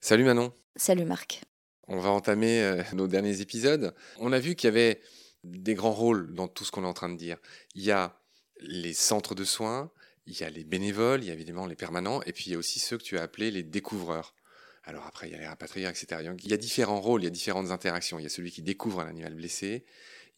Salut 0.00 0.24
Manon. 0.24 0.52
Salut 0.76 1.04
Marc. 1.04 1.40
On 1.88 1.98
va 1.98 2.10
entamer 2.10 2.62
euh, 2.62 2.82
nos 2.92 3.06
derniers 3.06 3.40
épisodes. 3.40 3.94
On 4.18 4.32
a 4.32 4.38
vu 4.38 4.54
qu'il 4.54 4.68
y 4.68 4.72
avait 4.72 5.00
des 5.44 5.74
grands 5.74 5.92
rôles 5.92 6.34
dans 6.34 6.48
tout 6.48 6.64
ce 6.64 6.70
qu'on 6.70 6.84
est 6.84 6.88
en 6.88 6.92
train 6.92 7.08
de 7.08 7.16
dire. 7.16 7.38
Il 7.74 7.82
y 7.82 7.92
a 7.92 8.20
les 8.60 8.94
centres 8.94 9.34
de 9.34 9.44
soins, 9.44 9.90
il 10.26 10.38
y 10.38 10.44
a 10.44 10.50
les 10.50 10.64
bénévoles, 10.64 11.22
il 11.22 11.28
y 11.28 11.30
a 11.30 11.34
évidemment 11.34 11.66
les 11.66 11.76
permanents, 11.76 12.22
et 12.24 12.32
puis 12.32 12.44
il 12.46 12.52
y 12.52 12.54
a 12.54 12.58
aussi 12.58 12.78
ceux 12.78 12.98
que 12.98 13.02
tu 13.02 13.18
as 13.18 13.22
appelés 13.22 13.50
les 13.50 13.62
découvreurs. 13.62 14.34
Alors 14.84 15.06
après, 15.06 15.28
il 15.28 15.32
y 15.32 15.34
a 15.34 15.38
les 15.38 15.46
rapatriés, 15.46 15.88
etc. 15.88 16.20
Il 16.42 16.50
y 16.50 16.54
a 16.54 16.56
différents 16.56 17.00
rôles, 17.00 17.22
il 17.22 17.24
y 17.24 17.28
a 17.28 17.30
différentes 17.30 17.70
interactions. 17.70 18.18
Il 18.18 18.22
y 18.22 18.26
a 18.26 18.28
celui 18.28 18.50
qui 18.50 18.62
découvre 18.62 19.00
un 19.00 19.06
animal 19.06 19.34
blessé, 19.34 19.84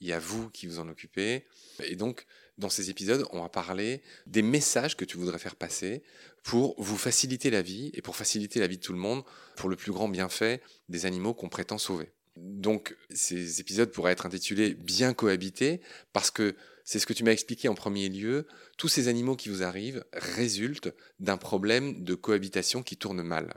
il 0.01 0.07
y 0.07 0.13
a 0.13 0.19
vous 0.19 0.51
qui 0.51 0.67
vous 0.67 0.79
en 0.79 0.89
occupez. 0.89 1.47
Et 1.83 1.97
donc, 1.97 2.27
dans 2.59 2.69
ces 2.69 2.91
épisodes, 2.91 3.27
on 3.33 3.43
va 3.43 3.49
parler 3.49 4.03
des 4.27 4.43
messages 4.43 4.97
que 4.97 5.05
tu 5.05 5.17
voudrais 5.17 5.39
faire 5.39 5.57
passer 5.57 6.03
pour 6.43 6.75
vous 6.79 6.97
faciliter 6.97 7.51
la 7.51 7.63
vie 7.63 7.91
et 7.95 8.03
pour 8.03 8.17
faciliter 8.17 8.61
la 8.61 8.67
vie 8.67 8.77
de 8.77 8.83
tout 8.83 8.93
le 8.93 8.99
monde 8.99 9.25
pour 9.57 9.69
le 9.69 9.77
plus 9.77 9.93
grand 9.93 10.09
bienfait 10.09 10.61
des 10.89 11.07
animaux 11.07 11.35
qu'on 11.35 11.49
prétend 11.49 11.79
sauver. 11.79 12.13
Donc 12.37 12.97
ces 13.11 13.61
épisodes 13.61 13.91
pourraient 13.91 14.13
être 14.13 14.27
intitulés 14.27 14.75
Bien 14.75 15.15
cohabiter 15.15 15.81
parce 16.13 16.31
que 16.31 16.57
c'est 16.85 16.99
ce 16.99 17.07
que 17.07 17.13
tu 17.13 17.25
m'as 17.25 17.33
expliqué 17.33 17.69
en 17.69 17.75
premier 17.75 18.09
lieu, 18.09 18.47
tous 18.77 18.89
ces 18.89 19.09
animaux 19.09 19.37
qui 19.37 19.49
vous 19.49 19.63
arrivent 19.63 20.05
résultent 20.13 20.93
d'un 21.19 21.39
problème 21.39 22.05
de 22.05 22.15
cohabitation 22.15 22.83
qui 22.83 22.97
tourne 22.97 23.23
mal. 23.23 23.55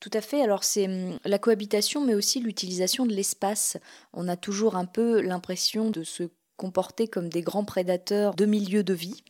Tout 0.00 0.10
à 0.12 0.20
fait. 0.20 0.42
Alors 0.42 0.64
c'est 0.64 0.86
hum, 0.86 1.18
la 1.24 1.38
cohabitation, 1.38 2.04
mais 2.04 2.14
aussi 2.14 2.40
l'utilisation 2.40 3.06
de 3.06 3.14
l'espace. 3.14 3.76
On 4.12 4.28
a 4.28 4.36
toujours 4.36 4.76
un 4.76 4.86
peu 4.86 5.20
l'impression 5.20 5.90
de 5.90 6.04
se 6.04 6.24
comporter 6.60 7.08
comme 7.08 7.30
des 7.30 7.40
grands 7.40 7.64
prédateurs 7.64 8.34
de 8.34 8.44
milieux 8.44 8.84
de 8.84 8.92
vie. 8.92 9.24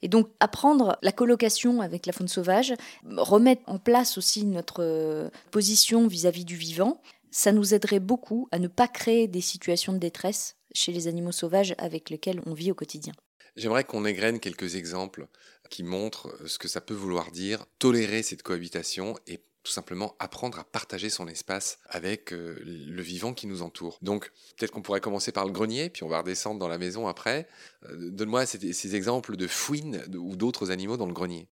Et 0.00 0.08
donc 0.08 0.30
apprendre 0.40 0.96
la 1.02 1.12
colocation 1.12 1.82
avec 1.82 2.06
la 2.06 2.14
faune 2.14 2.26
sauvage, 2.26 2.72
remettre 3.18 3.60
en 3.66 3.78
place 3.78 4.16
aussi 4.16 4.46
notre 4.46 4.82
euh, 4.82 5.28
position 5.50 6.06
vis-à-vis 6.06 6.46
du 6.46 6.56
vivant, 6.56 7.02
ça 7.30 7.52
nous 7.52 7.74
aiderait 7.74 8.00
beaucoup 8.00 8.48
à 8.50 8.58
ne 8.58 8.66
pas 8.66 8.88
créer 8.88 9.28
des 9.28 9.42
situations 9.42 9.92
de 9.92 9.98
détresse 9.98 10.56
chez 10.72 10.90
les 10.90 11.06
animaux 11.06 11.32
sauvages 11.32 11.74
avec 11.76 12.08
lesquels 12.08 12.40
on 12.46 12.54
vit 12.54 12.70
au 12.70 12.74
quotidien. 12.74 13.12
J'aimerais 13.56 13.84
qu'on 13.84 14.06
égrène 14.06 14.40
quelques 14.40 14.76
exemples 14.76 15.26
qui 15.68 15.82
montrent 15.82 16.34
ce 16.46 16.58
que 16.58 16.66
ça 16.66 16.80
peut 16.80 16.94
vouloir 16.94 17.30
dire, 17.30 17.66
tolérer 17.78 18.22
cette 18.22 18.42
cohabitation 18.42 19.16
et 19.26 19.38
tout 19.62 19.72
simplement 19.72 20.14
apprendre 20.18 20.58
à 20.58 20.64
partager 20.64 21.10
son 21.10 21.28
espace 21.28 21.78
avec 21.86 22.32
euh, 22.32 22.58
le 22.64 23.02
vivant 23.02 23.34
qui 23.34 23.46
nous 23.46 23.62
entoure. 23.62 23.98
Donc 24.02 24.32
peut-être 24.56 24.70
qu'on 24.70 24.82
pourrait 24.82 25.00
commencer 25.00 25.32
par 25.32 25.44
le 25.44 25.52
grenier, 25.52 25.90
puis 25.90 26.02
on 26.02 26.08
va 26.08 26.18
redescendre 26.18 26.58
dans 26.58 26.68
la 26.68 26.78
maison 26.78 27.08
après. 27.08 27.46
Euh, 27.84 28.10
donne-moi 28.10 28.46
ces, 28.46 28.72
ces, 28.72 28.96
exemples 28.96 29.36
de 29.36 29.46
fouines 29.46 30.04
ou 30.16 30.36
d'autres 30.36 30.70
animaux 30.70 30.96
dans 30.96 31.06
le 31.06 31.12
grenier. 31.12 31.48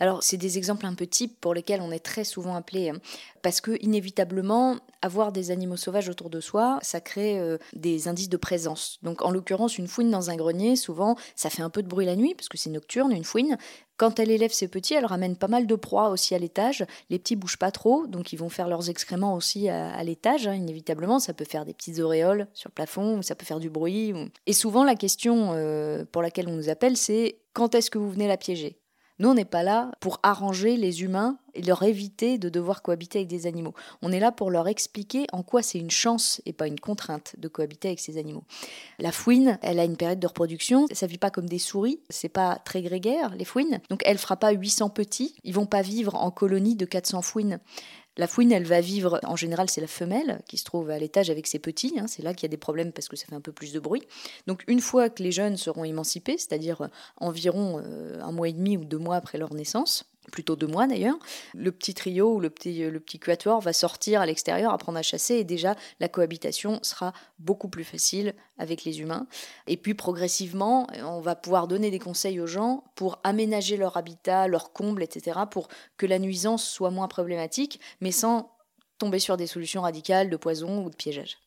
Alors, 0.00 0.22
c'est 0.22 0.38
des 0.38 0.56
exemples 0.56 0.86
un 0.86 0.94
peu 0.94 1.06
types 1.06 1.38
pour 1.40 1.52
lesquels 1.52 1.82
on 1.82 1.92
est 1.92 2.04
très 2.04 2.24
souvent 2.24 2.54
appelé, 2.54 2.88
hein, 2.88 2.98
parce 3.42 3.60
que 3.60 3.76
inévitablement, 3.82 4.78
avoir 5.02 5.30
des 5.30 5.50
animaux 5.50 5.76
sauvages 5.76 6.08
autour 6.08 6.30
de 6.30 6.40
soi, 6.40 6.78
ça 6.80 7.02
crée 7.02 7.38
euh, 7.38 7.58
des 7.74 8.08
indices 8.08 8.30
de 8.30 8.38
présence. 8.38 8.98
Donc, 9.02 9.20
en 9.20 9.30
l'occurrence, 9.30 9.76
une 9.76 9.88
fouine 9.88 10.10
dans 10.10 10.30
un 10.30 10.36
grenier, 10.36 10.74
souvent, 10.74 11.16
ça 11.36 11.50
fait 11.50 11.62
un 11.62 11.68
peu 11.68 11.82
de 11.82 11.88
bruit 11.88 12.06
la 12.06 12.16
nuit, 12.16 12.34
parce 12.34 12.48
que 12.48 12.56
c'est 12.56 12.70
nocturne, 12.70 13.12
une 13.12 13.24
fouine. 13.24 13.58
Quand 13.98 14.18
elle 14.18 14.30
élève 14.30 14.52
ses 14.52 14.68
petits, 14.68 14.94
elle 14.94 15.04
ramène 15.04 15.36
pas 15.36 15.48
mal 15.48 15.66
de 15.66 15.74
proies 15.74 16.08
aussi 16.08 16.34
à 16.34 16.38
l'étage. 16.38 16.86
Les 17.10 17.18
petits 17.18 17.36
bougent 17.36 17.58
pas 17.58 17.70
trop, 17.70 18.06
donc 18.06 18.32
ils 18.32 18.38
vont 18.38 18.48
faire 18.48 18.68
leurs 18.68 18.88
excréments 18.88 19.34
aussi 19.34 19.68
à, 19.68 20.02
l'étage. 20.02 20.46
Hein, 20.46 20.54
inévitablement, 20.54 21.18
ça 21.18 21.34
peut 21.34 21.44
faire 21.44 21.66
des 21.66 21.74
petites 21.74 22.00
auréoles 22.00 22.46
sur 22.54 22.70
le 22.70 22.74
plafond, 22.74 23.18
ou 23.18 23.22
ça 23.22 23.34
peut 23.34 23.44
faire 23.44 23.60
du 23.60 23.68
bruit. 23.68 24.14
Et 24.46 24.54
souvent, 24.54 24.82
la 24.82 24.94
question 24.94 25.52
euh, 25.52 26.06
pour 26.10 26.22
laquelle 26.22 26.48
on 26.48 26.56
nous 26.56 26.70
appelle, 26.70 26.96
c'est 26.96 27.40
quand 27.52 27.74
est-ce 27.74 27.90
que 27.90 27.98
vous 27.98 28.10
venez 28.10 28.28
la 28.28 28.38
piéger? 28.38 28.80
Nous, 29.20 29.28
on 29.28 29.34
n'est 29.34 29.44
pas 29.44 29.62
là 29.62 29.92
pour 30.00 30.18
arranger 30.22 30.78
les 30.78 31.02
humains 31.02 31.36
et 31.52 31.60
leur 31.60 31.82
éviter 31.82 32.38
de 32.38 32.48
devoir 32.48 32.80
cohabiter 32.80 33.18
avec 33.18 33.28
des 33.28 33.46
animaux. 33.46 33.74
On 34.00 34.12
est 34.12 34.18
là 34.18 34.32
pour 34.32 34.50
leur 34.50 34.66
expliquer 34.66 35.26
en 35.34 35.42
quoi 35.42 35.62
c'est 35.62 35.78
une 35.78 35.90
chance 35.90 36.40
et 36.46 36.54
pas 36.54 36.66
une 36.66 36.80
contrainte 36.80 37.34
de 37.36 37.46
cohabiter 37.46 37.88
avec 37.88 38.00
ces 38.00 38.16
animaux. 38.16 38.44
La 38.98 39.12
fouine, 39.12 39.58
elle 39.60 39.78
a 39.78 39.84
une 39.84 39.98
période 39.98 40.20
de 40.20 40.26
reproduction, 40.26 40.86
ça 40.92 41.06
vit 41.06 41.18
pas 41.18 41.30
comme 41.30 41.50
des 41.50 41.58
souris, 41.58 42.00
c'est 42.08 42.30
pas 42.30 42.56
très 42.64 42.80
grégaire 42.80 43.34
les 43.36 43.44
fouines. 43.44 43.80
Donc 43.90 44.00
elle 44.06 44.16
fera 44.16 44.38
pas 44.38 44.52
800 44.52 44.88
petits, 44.88 45.36
ils 45.44 45.52
vont 45.52 45.66
pas 45.66 45.82
vivre 45.82 46.14
en 46.14 46.30
colonie 46.30 46.74
de 46.74 46.86
400 46.86 47.20
fouines. 47.20 47.60
La 48.20 48.26
fouine, 48.26 48.52
elle 48.52 48.66
va 48.66 48.82
vivre, 48.82 49.18
en 49.22 49.34
général, 49.34 49.70
c'est 49.70 49.80
la 49.80 49.86
femelle 49.86 50.42
qui 50.46 50.58
se 50.58 50.64
trouve 50.64 50.90
à 50.90 50.98
l'étage 50.98 51.30
avec 51.30 51.46
ses 51.46 51.58
petits. 51.58 51.94
Hein. 51.98 52.04
c'est 52.06 52.22
là 52.22 52.34
qu'il 52.34 52.42
y 52.42 52.50
a 52.50 52.50
des 52.50 52.58
problèmes 52.58 52.92
parce 52.92 53.08
que 53.08 53.16
ça 53.16 53.24
fait 53.24 53.34
un 53.34 53.40
peu 53.40 53.50
plus 53.50 53.72
de 53.72 53.80
bruit. 53.80 54.02
Donc, 54.46 54.62
une 54.66 54.80
fois 54.82 55.08
que 55.08 55.22
les 55.22 55.32
jeunes 55.32 55.56
seront 55.56 55.84
émancipés, 55.84 56.36
c'est-à-dire 56.36 56.82
euh, 56.82 56.88
environ 57.16 57.80
euh, 57.82 58.20
un 58.20 58.30
mois 58.30 58.50
et 58.50 58.52
demi 58.52 58.76
ou 58.76 58.84
deux 58.84 58.98
mois 58.98 59.16
après 59.16 59.38
leur 59.38 59.54
naissance, 59.54 60.04
plutôt 60.30 60.56
deux 60.56 60.66
mois 60.66 60.86
d'ailleurs, 60.86 61.18
le 61.54 61.72
petit 61.72 61.94
trio 61.94 62.34
ou 62.34 62.40
le 62.40 62.50
petit, 62.50 62.88
le 62.88 63.00
petit 63.00 63.18
quatuor 63.18 63.60
va 63.60 63.72
sortir 63.72 64.20
à 64.20 64.26
l'extérieur, 64.26 64.72
apprendre 64.72 64.98
à 64.98 65.02
chasser, 65.02 65.34
et 65.36 65.44
déjà 65.44 65.74
la 65.98 66.08
cohabitation 66.08 66.78
sera 66.82 67.12
beaucoup 67.38 67.68
plus 67.68 67.84
facile 67.84 68.34
avec 68.58 68.84
les 68.84 69.00
humains. 69.00 69.26
Et 69.66 69.76
puis 69.76 69.94
progressivement, 69.94 70.86
on 71.02 71.20
va 71.20 71.34
pouvoir 71.34 71.68
donner 71.68 71.90
des 71.90 71.98
conseils 71.98 72.40
aux 72.40 72.46
gens 72.46 72.84
pour 72.94 73.18
aménager 73.24 73.76
leur 73.76 73.96
habitat, 73.96 74.46
leur 74.46 74.72
comble, 74.72 75.02
etc., 75.02 75.40
pour 75.50 75.68
que 75.96 76.06
la 76.06 76.18
nuisance 76.18 76.64
soit 76.64 76.90
moins 76.90 77.08
problématique, 77.08 77.80
mais 78.00 78.12
sans 78.12 78.52
tomber 78.98 79.18
sur 79.18 79.36
des 79.36 79.46
solutions 79.46 79.82
radicales 79.82 80.30
de 80.30 80.36
poison 80.36 80.84
ou 80.84 80.90
de 80.90 80.96
piégeage. 80.96 81.38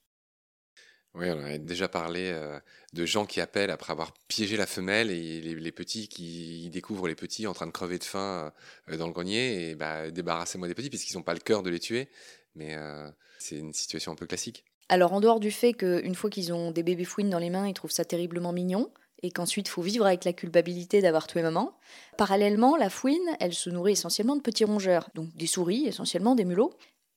Oui, 1.16 1.28
on 1.30 1.44
a 1.44 1.58
déjà 1.60 1.88
parlé 1.88 2.32
euh, 2.34 2.60
de 2.94 3.06
gens 3.06 3.28
qui 3.28 3.40
appellent 3.40 3.70
après 3.70 3.92
avoir 3.92 4.14
piégé 4.28 4.58
la 4.58 4.66
femelle 4.66 5.12
et 5.12 5.42
les, 5.42 5.72
petits 5.72 6.08
qui 6.08 6.70
découvrent 6.72 7.08
les 7.08 7.14
petits 7.14 7.46
en 7.46 7.54
train 7.54 7.68
de 7.68 7.72
crever 7.72 8.00
de 8.00 8.04
faim 8.04 8.52
euh, 8.90 8.98
dans 8.98 9.06
le 9.06 9.14
grenier 9.14 9.70
et 9.70 9.76
bah, 9.76 10.10
débarrassez-moi 10.10 10.68
des 10.68 10.74
petits 10.74 10.90
puisqu'ils 10.90 11.16
n'ont 11.16 11.24
pas 11.24 11.36
le 11.36 11.40
cœur 11.40 11.62
de 11.62 11.70
les 11.70 11.80
tuer. 11.80 12.10
Mais 12.56 12.76
euh, 12.76 13.10
c'est 13.38 13.58
une 13.58 13.74
situation 13.74 14.12
un 14.12 14.16
peu 14.16 14.26
classique. 14.26 14.66
Alors 14.90 15.14
en 15.14 15.22
dehors 15.22 15.40
du 15.40 15.52
fait 15.52 15.74
qu'une 15.74 16.16
fois 16.16 16.32
qu'ils 16.32 16.52
ont 16.52 16.72
des 16.72 16.84
bébés 16.84 17.06
fouines 17.06 17.30
dans 17.30 17.40
les 17.40 17.52
mains, 17.52 17.68
ils 17.68 17.74
trouvent 17.74 17.92
ça 17.92 18.06
terriblement 18.06 18.52
mignon 18.52 18.92
et 19.22 19.32
qu'ensuite 19.32 19.68
il 19.68 19.72
faut 19.72 19.82
vivre 19.82 20.06
avec 20.06 20.26
la 20.26 20.34
culpabilité 20.34 21.02
d'avoir 21.02 21.28
tué 21.28 21.42
maman. 21.42 21.78
Parallèlement, 22.18 22.76
la 22.76 22.90
fouine, 22.90 23.24
elle 23.40 23.54
se 23.54 23.70
nourrit 23.70 23.94
essentiellement 23.94 24.36
de 24.36 24.42
petits 24.42 24.66
rongeurs, 24.66 25.10
donc 25.16 25.34
des 25.36 25.48
souris, 25.48 25.88
essentiellement 25.88 26.36
des 26.36 26.44
mulots, 26.44 26.74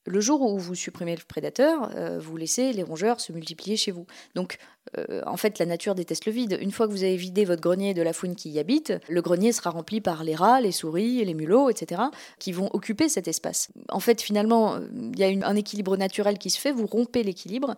le 0.06 0.20
jour 0.20 0.40
où 0.42 0.58
vous 0.58 0.74
supprimez 0.74 1.14
le 1.14 1.22
prédateur, 1.26 1.90
euh, 1.94 2.18
vous 2.18 2.36
laissez 2.36 2.72
les 2.72 2.82
rongeurs 2.82 3.20
se 3.20 3.32
multiplier 3.32 3.76
chez 3.76 3.90
vous. 3.90 4.06
Donc, 4.34 4.58
euh, 4.96 5.20
en 5.26 5.36
fait, 5.36 5.58
la 5.58 5.66
nature 5.66 5.94
déteste 5.94 6.26
le 6.26 6.32
vide. 6.32 6.58
Une 6.60 6.70
fois 6.70 6.86
que 6.86 6.92
vous 6.92 7.02
avez 7.02 7.16
vidé 7.16 7.44
votre 7.44 7.60
grenier 7.60 7.92
de 7.92 8.02
la 8.02 8.12
faune 8.12 8.36
qui 8.36 8.50
y 8.50 8.58
habite, 8.58 8.92
le 9.08 9.20
grenier 9.20 9.52
sera 9.52 9.70
rempli 9.70 10.00
par 10.00 10.24
les 10.24 10.34
rats, 10.34 10.60
les 10.60 10.72
souris, 10.72 11.24
les 11.24 11.34
mulots, 11.34 11.70
etc., 11.70 12.02
qui 12.38 12.52
vont 12.52 12.70
occuper 12.72 13.08
cet 13.08 13.28
espace. 13.28 13.68
En 13.88 14.00
fait, 14.00 14.22
finalement, 14.22 14.78
il 14.94 15.18
y 15.18 15.24
a 15.24 15.48
un 15.48 15.56
équilibre 15.56 15.96
naturel 15.96 16.38
qui 16.38 16.50
se 16.50 16.58
fait, 16.58 16.72
vous 16.72 16.86
rompez 16.86 17.22
l'équilibre, 17.22 17.76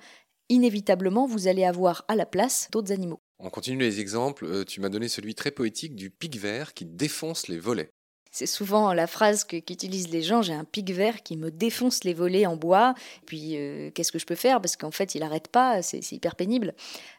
inévitablement, 0.48 1.26
vous 1.26 1.48
allez 1.48 1.64
avoir 1.64 2.04
à 2.08 2.16
la 2.16 2.26
place 2.26 2.68
d'autres 2.72 2.92
animaux. 2.92 3.20
On 3.38 3.50
continue 3.50 3.78
les 3.78 4.00
exemples. 4.00 4.44
Euh, 4.46 4.64
tu 4.64 4.80
m'as 4.80 4.88
donné 4.88 5.08
celui 5.08 5.34
très 5.34 5.50
poétique 5.50 5.94
du 5.94 6.10
pic 6.10 6.36
vert 6.36 6.74
qui 6.74 6.84
défonce 6.84 7.48
les 7.48 7.58
volets. 7.58 7.90
C'est 8.30 8.46
souvent 8.46 8.92
la 8.92 9.06
phrase 9.06 9.44
qu'utilisent 9.44 10.10
les 10.10 10.22
gens 10.22 10.42
j'ai 10.42 10.52
un 10.52 10.64
pic 10.64 10.90
vert 10.90 11.22
qui 11.22 11.36
me 11.36 11.50
défonce 11.50 12.04
les 12.04 12.14
volets 12.14 12.46
en 12.46 12.56
bois. 12.56 12.94
Puis 13.26 13.56
euh, 13.56 13.90
qu'est-ce 13.92 14.12
que 14.12 14.18
je 14.18 14.26
peux 14.26 14.34
faire? 14.34 14.60
Parce 14.60 14.76
qu'en 14.76 14.90
fait, 14.90 15.14
il 15.14 15.20
n'arrête 15.20 15.48
pas, 15.48 15.82
c'est 15.82 16.12
hyper 16.12 16.36
pénible. 16.36 16.74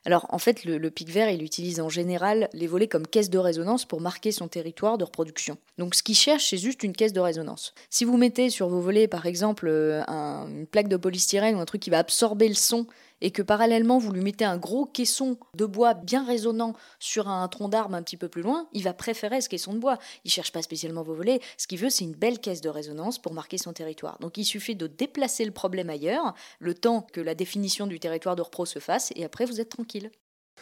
Alors 0.06 0.26
en 0.30 0.40
fait, 0.40 0.64
le, 0.66 0.90
pic 0.90 1.10
vert, 1.10 1.30
il 1.30 1.44
utilise 1.44 1.80
en 1.80 1.90
général 1.90 2.50
les 2.54 2.68
volets 2.68 2.88
comme 2.88 3.08
caisse 3.08 3.30
de 3.30 3.38
résonance 3.38 3.86
pour 3.86 4.02
marquer 4.02 4.32
son 4.32 4.48
territoire 4.48 4.98
de 4.98 5.04
reproduction. 5.04 5.58
Donc 5.78 5.96
ce 5.96 6.04
qu'il 6.04 6.16
cherche, 6.16 6.50
c'est 6.50 6.58
juste 6.58 6.84
une 6.84 6.94
caisse 6.94 7.14
de 7.14 7.20
résonance. 7.20 7.74
Si 7.90 8.06
vous 8.06 8.18
mettez 8.18 8.50
sur 8.50 8.70
vos 8.70 8.82
volets, 8.82 9.08
par 9.08 9.26
exemple, 9.26 9.68
euh, 9.68 10.02
une 10.08 10.68
plaque 10.68 10.88
de 10.88 10.98
polystyrène 10.98 11.56
ou 11.56 11.60
un 11.60 11.66
truc 11.66 11.82
qui 11.82 11.90
va 11.90 12.00
absorber 12.00 12.48
le 12.48 12.56
son 12.56 12.86
et 13.22 13.32
que 13.32 13.42
parallèlement 13.42 13.98
vous 13.98 14.12
lui 14.12 14.22
mettez 14.22 14.46
un 14.46 14.58
gros 14.58 14.86
caisson 14.86 15.38
de 15.56 15.66
bois 15.66 15.94
bien 15.94 16.26
résonnant 16.26 16.74
sur 17.00 17.28
un 17.28 17.48
tronc 17.48 17.70
d'arbre 17.70 17.96
un 17.96 18.04
petit 18.04 18.18
peu 18.18 18.30
plus 18.30 18.42
loin, 18.42 18.68
il 18.74 18.84
va 18.84 18.94
préférer 18.94 19.42
ce 19.42 19.50
caisson 19.50 19.74
de 19.74 19.80
bois. 19.80 19.98
Il 20.26 20.32
cherche 20.32 20.52
pas 20.52 20.62
spécialement 20.62 21.04
vos 21.04 21.16
volets, 21.16 21.40
ce 21.58 21.68
qu'il 21.68 21.80
veut 21.80 21.90
c'est 21.90 22.06
une 22.06 22.16
belle 22.16 22.40
caisse 22.40 22.62
de 22.62 22.70
résonance 22.70 23.20
pour 23.20 23.34
marquer 23.34 23.58
son 23.58 23.74
territoire. 23.74 24.20
Donc 24.20 24.38
il 24.38 24.46
suffit 24.46 24.76
de 24.76 24.88
déplacer 24.88 25.46
le 25.46 25.52
problème 25.52 25.90
ailleurs, 25.90 26.34
le 26.60 26.74
temps 26.74 27.06
que 27.14 27.22
la 27.22 27.36
définition 27.36 27.88
du 27.88 28.00
territoire 28.00 28.36
de 28.36 28.42
repro 28.42 28.66
se 28.66 28.80
fasse, 28.80 29.12
et 29.16 29.24
après 29.24 29.46
vous 29.46 29.62
êtes 29.62 29.70
tranquille. 29.70 30.12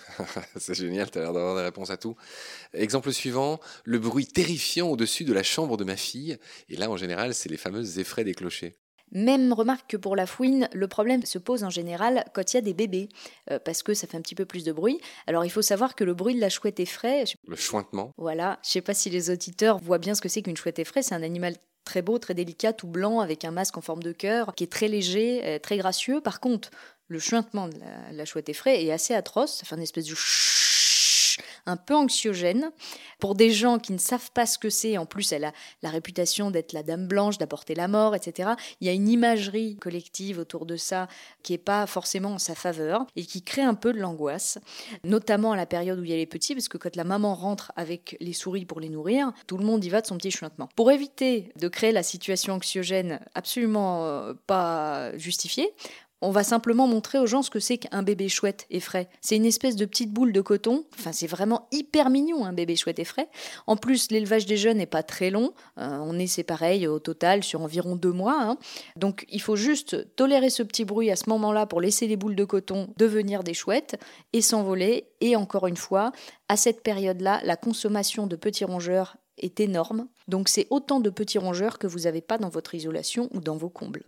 c'est 0.57 0.73
génial, 0.73 1.09
tu 1.09 1.17
as 1.17 1.21
l'air 1.21 1.33
d'avoir 1.33 1.55
des 1.55 1.63
réponses 1.63 1.89
à 1.89 1.97
tout. 1.97 2.15
Exemple 2.73 3.11
suivant, 3.11 3.59
le 3.83 3.99
bruit 3.99 4.27
terrifiant 4.27 4.89
au-dessus 4.89 5.23
de 5.23 5.33
la 5.33 5.43
chambre 5.43 5.77
de 5.77 5.83
ma 5.83 5.97
fille. 5.97 6.37
Et 6.69 6.75
là, 6.75 6.89
en 6.89 6.97
général, 6.97 7.33
c'est 7.33 7.49
les 7.49 7.57
fameuses 7.57 7.99
effraies 7.99 8.23
des 8.23 8.33
clochers. 8.33 8.77
Même 9.11 9.53
remarque 9.53 9.89
que 9.89 9.97
pour 9.97 10.15
la 10.15 10.25
fouine, 10.25 10.67
le 10.73 10.87
problème 10.87 11.23
se 11.25 11.37
pose 11.37 11.63
en 11.63 11.69
général 11.69 12.25
quand 12.33 12.53
il 12.53 12.57
y 12.57 12.59
a 12.59 12.61
des 12.61 12.73
bébés, 12.73 13.09
euh, 13.51 13.59
parce 13.59 13.83
que 13.83 13.93
ça 13.93 14.07
fait 14.07 14.17
un 14.17 14.21
petit 14.21 14.35
peu 14.35 14.45
plus 14.45 14.63
de 14.63 14.71
bruit. 14.71 14.99
Alors 15.27 15.45
il 15.45 15.49
faut 15.49 15.61
savoir 15.61 15.95
que 15.95 16.03
le 16.03 16.13
bruit 16.13 16.35
de 16.35 16.41
la 16.41 16.49
chouette 16.49 16.79
effraie... 16.79 17.23
Le 17.47 17.55
chointement. 17.55 18.11
Voilà, 18.17 18.59
je 18.63 18.71
sais 18.71 18.81
pas 18.81 18.93
si 18.93 19.09
les 19.09 19.29
auditeurs 19.29 19.79
voient 19.79 19.97
bien 19.97 20.15
ce 20.15 20.21
que 20.21 20.29
c'est 20.29 20.41
qu'une 20.41 20.57
chouette 20.57 20.79
effraie, 20.79 21.01
c'est 21.01 21.15
un 21.15 21.23
animal 21.23 21.55
très 21.85 22.01
beau, 22.01 22.19
très 22.19 22.33
délicat, 22.33 22.73
tout 22.73 22.87
blanc, 22.87 23.21
avec 23.21 23.45
un 23.45 23.51
masque 23.51 23.77
en 23.77 23.81
forme 23.81 24.03
de 24.03 24.11
cœur, 24.11 24.53
qui 24.55 24.65
est 24.65 24.71
très 24.71 24.89
léger, 24.89 25.41
euh, 25.45 25.57
très 25.57 25.77
gracieux. 25.77 26.19
Par 26.19 26.41
contre, 26.41 26.69
le 27.07 27.19
chuintement 27.19 27.69
de 27.69 27.75
la, 28.11 28.25
chouette 28.25 28.49
effraie 28.49 28.83
est 28.83 28.91
assez 28.91 29.13
atroce, 29.13 29.55
ça 29.55 29.65
fait 29.65 29.75
une 29.75 29.81
espèce 29.81 30.05
de 30.05 30.13
un 31.67 31.77
peu 31.77 31.95
anxiogène. 31.95 32.71
Pour 33.19 33.35
des 33.35 33.51
gens 33.51 33.77
qui 33.77 33.93
ne 33.93 33.97
savent 33.97 34.31
pas 34.31 34.45
ce 34.45 34.57
que 34.57 34.69
c'est, 34.69 34.97
en 34.97 35.05
plus 35.05 35.31
elle 35.31 35.43
a 35.43 35.53
la 35.83 35.89
réputation 35.89 36.49
d'être 36.49 36.73
la 36.73 36.83
dame 36.83 37.07
blanche, 37.07 37.37
d'apporter 37.37 37.75
la 37.75 37.87
mort, 37.87 38.15
etc. 38.15 38.51
Il 38.81 38.87
y 38.87 38.89
a 38.89 38.93
une 38.93 39.07
imagerie 39.09 39.77
collective 39.77 40.39
autour 40.39 40.65
de 40.65 40.75
ça 40.75 41.07
qui 41.43 41.53
n'est 41.53 41.57
pas 41.57 41.85
forcément 41.85 42.33
en 42.33 42.37
sa 42.37 42.55
faveur 42.55 43.05
et 43.15 43.25
qui 43.25 43.43
crée 43.43 43.61
un 43.61 43.75
peu 43.75 43.93
de 43.93 43.99
l'angoisse, 43.99 44.59
notamment 45.03 45.51
à 45.51 45.55
la 45.55 45.65
période 45.65 45.99
où 45.99 46.03
il 46.03 46.09
y 46.09 46.13
a 46.13 46.17
les 46.17 46.25
petits, 46.25 46.55
parce 46.55 46.69
que 46.69 46.77
quand 46.77 46.95
la 46.95 47.03
maman 47.03 47.35
rentre 47.35 47.71
avec 47.75 48.17
les 48.19 48.33
souris 48.33 48.65
pour 48.65 48.79
les 48.79 48.89
nourrir, 48.89 49.31
tout 49.45 49.57
le 49.57 49.65
monde 49.65 49.83
y 49.83 49.89
va 49.89 50.01
de 50.01 50.07
son 50.07 50.17
petit 50.17 50.31
chuintement. 50.31 50.69
Pour 50.75 50.91
éviter 50.91 51.51
de 51.59 51.67
créer 51.67 51.91
la 51.91 52.03
situation 52.03 52.53
anxiogène 52.53 53.19
absolument 53.35 54.05
euh, 54.05 54.33
pas 54.47 55.17
justifiée, 55.17 55.73
on 56.21 56.31
va 56.31 56.43
simplement 56.43 56.87
montrer 56.87 57.19
aux 57.19 57.27
gens 57.27 57.43
ce 57.43 57.49
que 57.49 57.59
c'est 57.59 57.77
qu'un 57.77 58.01
bébé 58.01 58.27
chouette 58.27 58.65
et 58.69 58.79
frais. 58.79 59.07
C'est 59.21 59.35
une 59.35 59.45
espèce 59.45 59.75
de 59.75 59.85
petite 59.85 60.11
boule 60.11 60.33
de 60.33 60.41
coton. 60.41 60.85
Enfin, 60.97 61.11
c'est 61.11 61.27
vraiment 61.27 61.67
hyper 61.71 62.09
mignon, 62.09 62.45
un 62.45 62.53
bébé 62.53 62.75
chouette 62.75 62.99
et 62.99 63.03
frais. 63.03 63.29
En 63.67 63.77
plus, 63.77 64.09
l'élevage 64.09 64.45
des 64.45 64.57
jeunes 64.57 64.77
n'est 64.77 64.87
pas 64.87 65.03
très 65.03 65.29
long. 65.29 65.53
Euh, 65.77 65.99
on 66.01 66.17
est, 66.17 66.27
c'est 66.27 66.43
pareil, 66.43 66.87
au 66.87 66.99
total, 66.99 67.43
sur 67.43 67.61
environ 67.61 67.95
deux 67.95 68.11
mois. 68.11 68.37
Hein. 68.41 68.57
Donc, 68.95 69.25
il 69.29 69.41
faut 69.41 69.55
juste 69.55 70.15
tolérer 70.15 70.49
ce 70.49 70.63
petit 70.63 70.85
bruit 70.85 71.11
à 71.11 71.15
ce 71.15 71.29
moment-là 71.29 71.67
pour 71.67 71.81
laisser 71.81 72.07
les 72.07 72.17
boules 72.17 72.35
de 72.35 72.45
coton 72.45 72.93
devenir 72.97 73.43
des 73.43 73.53
chouettes 73.53 73.99
et 74.33 74.41
s'envoler. 74.41 75.07
Et 75.21 75.35
encore 75.35 75.67
une 75.67 75.77
fois, 75.77 76.11
à 76.49 76.57
cette 76.57 76.81
période-là, 76.81 77.41
la 77.43 77.57
consommation 77.57 78.25
de 78.25 78.35
petits 78.35 78.65
rongeurs 78.65 79.17
est 79.37 79.59
énorme. 79.59 80.07
Donc, 80.27 80.49
c'est 80.49 80.65
autant 80.71 80.99
de 80.99 81.11
petits 81.11 81.37
rongeurs 81.37 81.77
que 81.77 81.85
vous 81.85 81.99
n'avez 81.99 82.21
pas 82.21 82.39
dans 82.39 82.49
votre 82.49 82.73
isolation 82.73 83.29
ou 83.33 83.39
dans 83.39 83.55
vos 83.55 83.69
combles. 83.69 84.03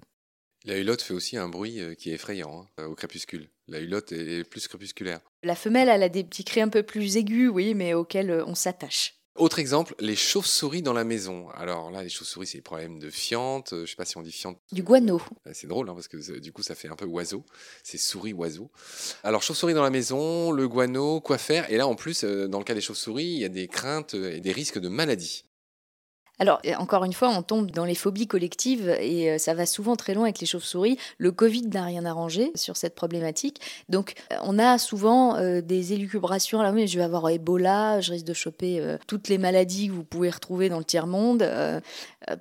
La 0.65 0.77
hulotte 0.77 1.01
fait 1.01 1.13
aussi 1.13 1.37
un 1.37 1.47
bruit 1.47 1.79
euh, 1.79 1.93
qui 1.93 2.11
est 2.11 2.15
effrayant 2.15 2.67
hein, 2.77 2.85
au 2.85 2.95
crépuscule. 2.95 3.49
La 3.69 3.79
hulotte 3.79 4.11
est 4.11 4.43
plus 4.43 4.67
crépusculaire. 4.67 5.21
La 5.41 5.55
femelle, 5.55 5.87
elle 5.87 6.03
a 6.03 6.09
des 6.09 6.23
petits 6.23 6.43
cris 6.43 6.59
un 6.59 6.67
peu 6.67 6.83
plus 6.83 7.15
aigus, 7.15 7.49
oui, 7.49 7.73
mais 7.75 7.93
auxquels 7.93 8.29
euh, 8.29 8.45
on 8.45 8.55
s'attache. 8.55 9.15
Autre 9.35 9.59
exemple, 9.59 9.95
les 9.99 10.17
chauves-souris 10.17 10.81
dans 10.81 10.91
la 10.91 11.05
maison. 11.05 11.47
Alors 11.51 11.91
là, 11.91 12.03
les 12.03 12.09
chauves-souris, 12.09 12.47
c'est 12.47 12.57
des 12.57 12.61
problèmes 12.61 12.99
de 12.99 13.09
fiente. 13.09 13.71
Euh, 13.71 13.85
je 13.85 13.91
sais 13.91 13.95
pas 13.95 14.03
si 14.03 14.17
on 14.17 14.21
dit 14.21 14.33
fiente. 14.33 14.59
Du 14.73 14.83
guano. 14.83 15.21
C'est 15.53 15.67
drôle, 15.67 15.89
hein, 15.89 15.93
parce 15.93 16.09
que 16.09 16.39
du 16.39 16.51
coup, 16.51 16.61
ça 16.61 16.75
fait 16.75 16.89
un 16.89 16.97
peu 16.97 17.05
oiseau. 17.05 17.45
C'est 17.81 17.97
souris-oiseau. 17.97 18.69
Alors, 19.23 19.41
chauves-souris 19.41 19.73
dans 19.73 19.83
la 19.83 19.91
maison, 19.91 20.51
le 20.51 20.67
guano, 20.67 21.21
quoi 21.21 21.37
faire? 21.37 21.71
Et 21.71 21.77
là, 21.77 21.87
en 21.87 21.95
plus, 21.95 22.25
dans 22.25 22.57
le 22.57 22.65
cas 22.65 22.73
des 22.73 22.81
chauves-souris, 22.81 23.23
il 23.23 23.39
y 23.39 23.45
a 23.45 23.49
des 23.49 23.69
craintes 23.69 24.13
et 24.13 24.41
des 24.41 24.51
risques 24.51 24.79
de 24.79 24.89
maladie. 24.89 25.45
Alors, 26.39 26.61
encore 26.77 27.03
une 27.03 27.11
fois, 27.11 27.29
on 27.29 27.41
tombe 27.41 27.69
dans 27.71 27.83
les 27.83 27.95
phobies 27.95 28.27
collectives 28.27 28.89
et 29.01 29.31
euh, 29.31 29.37
ça 29.37 29.53
va 29.53 29.65
souvent 29.65 29.97
très 29.97 30.13
loin 30.13 30.23
avec 30.23 30.39
les 30.39 30.45
chauves-souris. 30.45 30.97
Le 31.17 31.33
Covid 31.33 31.67
n'a 31.67 31.83
rien 31.83 32.05
arrangé 32.05 32.51
sur 32.55 32.77
cette 32.77 32.95
problématique. 32.95 33.59
Donc, 33.89 34.13
euh, 34.31 34.37
on 34.43 34.57
a 34.57 34.77
souvent 34.77 35.35
euh, 35.35 35.59
des 35.59 35.91
élucubrations. 35.91 36.61
Là, 36.61 36.71
oui, 36.71 36.87
je 36.87 36.97
vais 36.97 37.03
avoir 37.03 37.29
Ebola, 37.29 37.99
je 37.99 38.13
risque 38.13 38.25
de 38.25 38.33
choper 38.33 38.97
toutes 39.05 39.27
les 39.27 39.37
maladies 39.37 39.89
que 39.89 39.93
vous 39.93 40.03
pouvez 40.03 40.29
retrouver 40.29 40.69
dans 40.69 40.77
le 40.77 40.85
tiers-monde. 40.85 41.43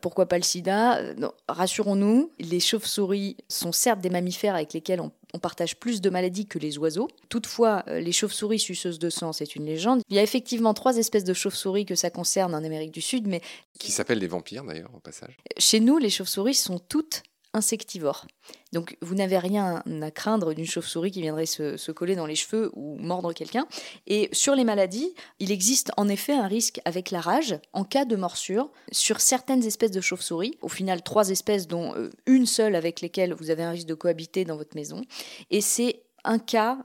pourquoi 0.01 0.27
pas 0.27 0.37
le 0.37 0.45
sida 0.45 1.01
Rassurons-nous, 1.49 2.31
les 2.39 2.61
chauves-souris 2.61 3.37
sont 3.49 3.73
certes 3.73 4.01
des 4.01 4.11
mammifères 4.11 4.55
avec 4.55 4.73
lesquels 4.73 5.01
on 5.01 5.11
on 5.35 5.39
partage 5.39 5.77
plus 5.77 6.01
de 6.01 6.11
maladies 6.11 6.47
que 6.47 6.59
les 6.59 6.79
oiseaux. 6.79 7.09
Toutefois, 7.29 7.85
euh, 7.89 8.01
les 8.01 8.13
chauves-souris 8.13 8.59
suceuses 8.59 8.99
de 8.99 9.11
sang, 9.11 9.33
c'est 9.33 9.57
une 9.57 9.65
légende. 9.67 10.03
Il 10.09 10.17
y 10.17 10.19
a 10.19 10.23
effectivement 10.23 10.75
trois 10.75 10.97
espèces 10.97 11.25
de 11.25 11.35
chauves-souris 11.35 11.85
que 11.85 11.95
ça 11.95 12.11
concerne 12.11 12.55
en 12.55 12.65
Amérique 12.65 12.93
du 12.93 13.01
Sud, 13.01 13.27
mais... 13.27 13.41
Qui 13.79 13.93
s'appellent 13.93 14.21
des 14.21 14.27
vampires 14.27 14.65
d'ailleurs, 14.65 14.91
au 14.95 15.01
passage. 15.01 15.37
Chez 15.59 15.81
nous, 15.81 15.99
les 15.99 16.11
chauves-souris 16.11 16.55
sont 16.55 16.79
toutes 16.79 17.23
insectivore. 17.55 18.27
Donc 18.73 18.97
vous 19.01 19.15
n'avez 19.15 19.39
rien 19.39 19.83
à 20.03 20.11
craindre 20.11 20.55
d'une 20.55 20.67
chauve-souris 20.67 21.11
qui 21.11 21.23
viendrait 21.23 21.47
se, 21.47 21.91
coller 21.93 22.15
dans 22.15 22.27
les 22.27 22.35
cheveux 22.35 22.71
ou 22.75 22.97
mordre 22.99 23.33
quelqu'un. 23.33 23.67
Et 24.07 24.29
sur 24.33 24.55
les 24.55 24.65
maladies, 24.65 25.15
il 25.39 25.51
existe 25.51 25.91
en 25.97 26.09
effet 26.09 26.35
un 26.35 26.47
risque 26.47 26.81
avec 26.85 27.11
la 27.11 27.21
rage 27.21 27.59
en 27.73 27.85
cas 27.85 28.05
de 28.05 28.17
morsure 28.17 28.71
sur 28.93 29.21
certaines 29.21 29.65
espèces 29.65 29.91
de 29.91 30.01
chauves-souris. 30.01 30.59
Au 30.61 30.69
final, 30.69 31.03
trois 31.03 31.31
espèces 31.31 31.67
dont 31.67 31.95
euh, 31.95 32.11
une 32.27 32.47
seule 32.47 32.75
avec 32.75 33.01
lesquelles 33.01 33.33
vous 33.33 33.51
avez 33.51 33.63
un 33.63 33.71
risque 33.71 33.87
de 33.87 33.95
cohabiter 33.95 34.45
dans 34.45 34.57
votre 34.57 34.77
maison. 34.77 35.03
Et 35.51 35.61
c'est 35.61 36.03
un 36.25 36.39
cas 36.39 36.79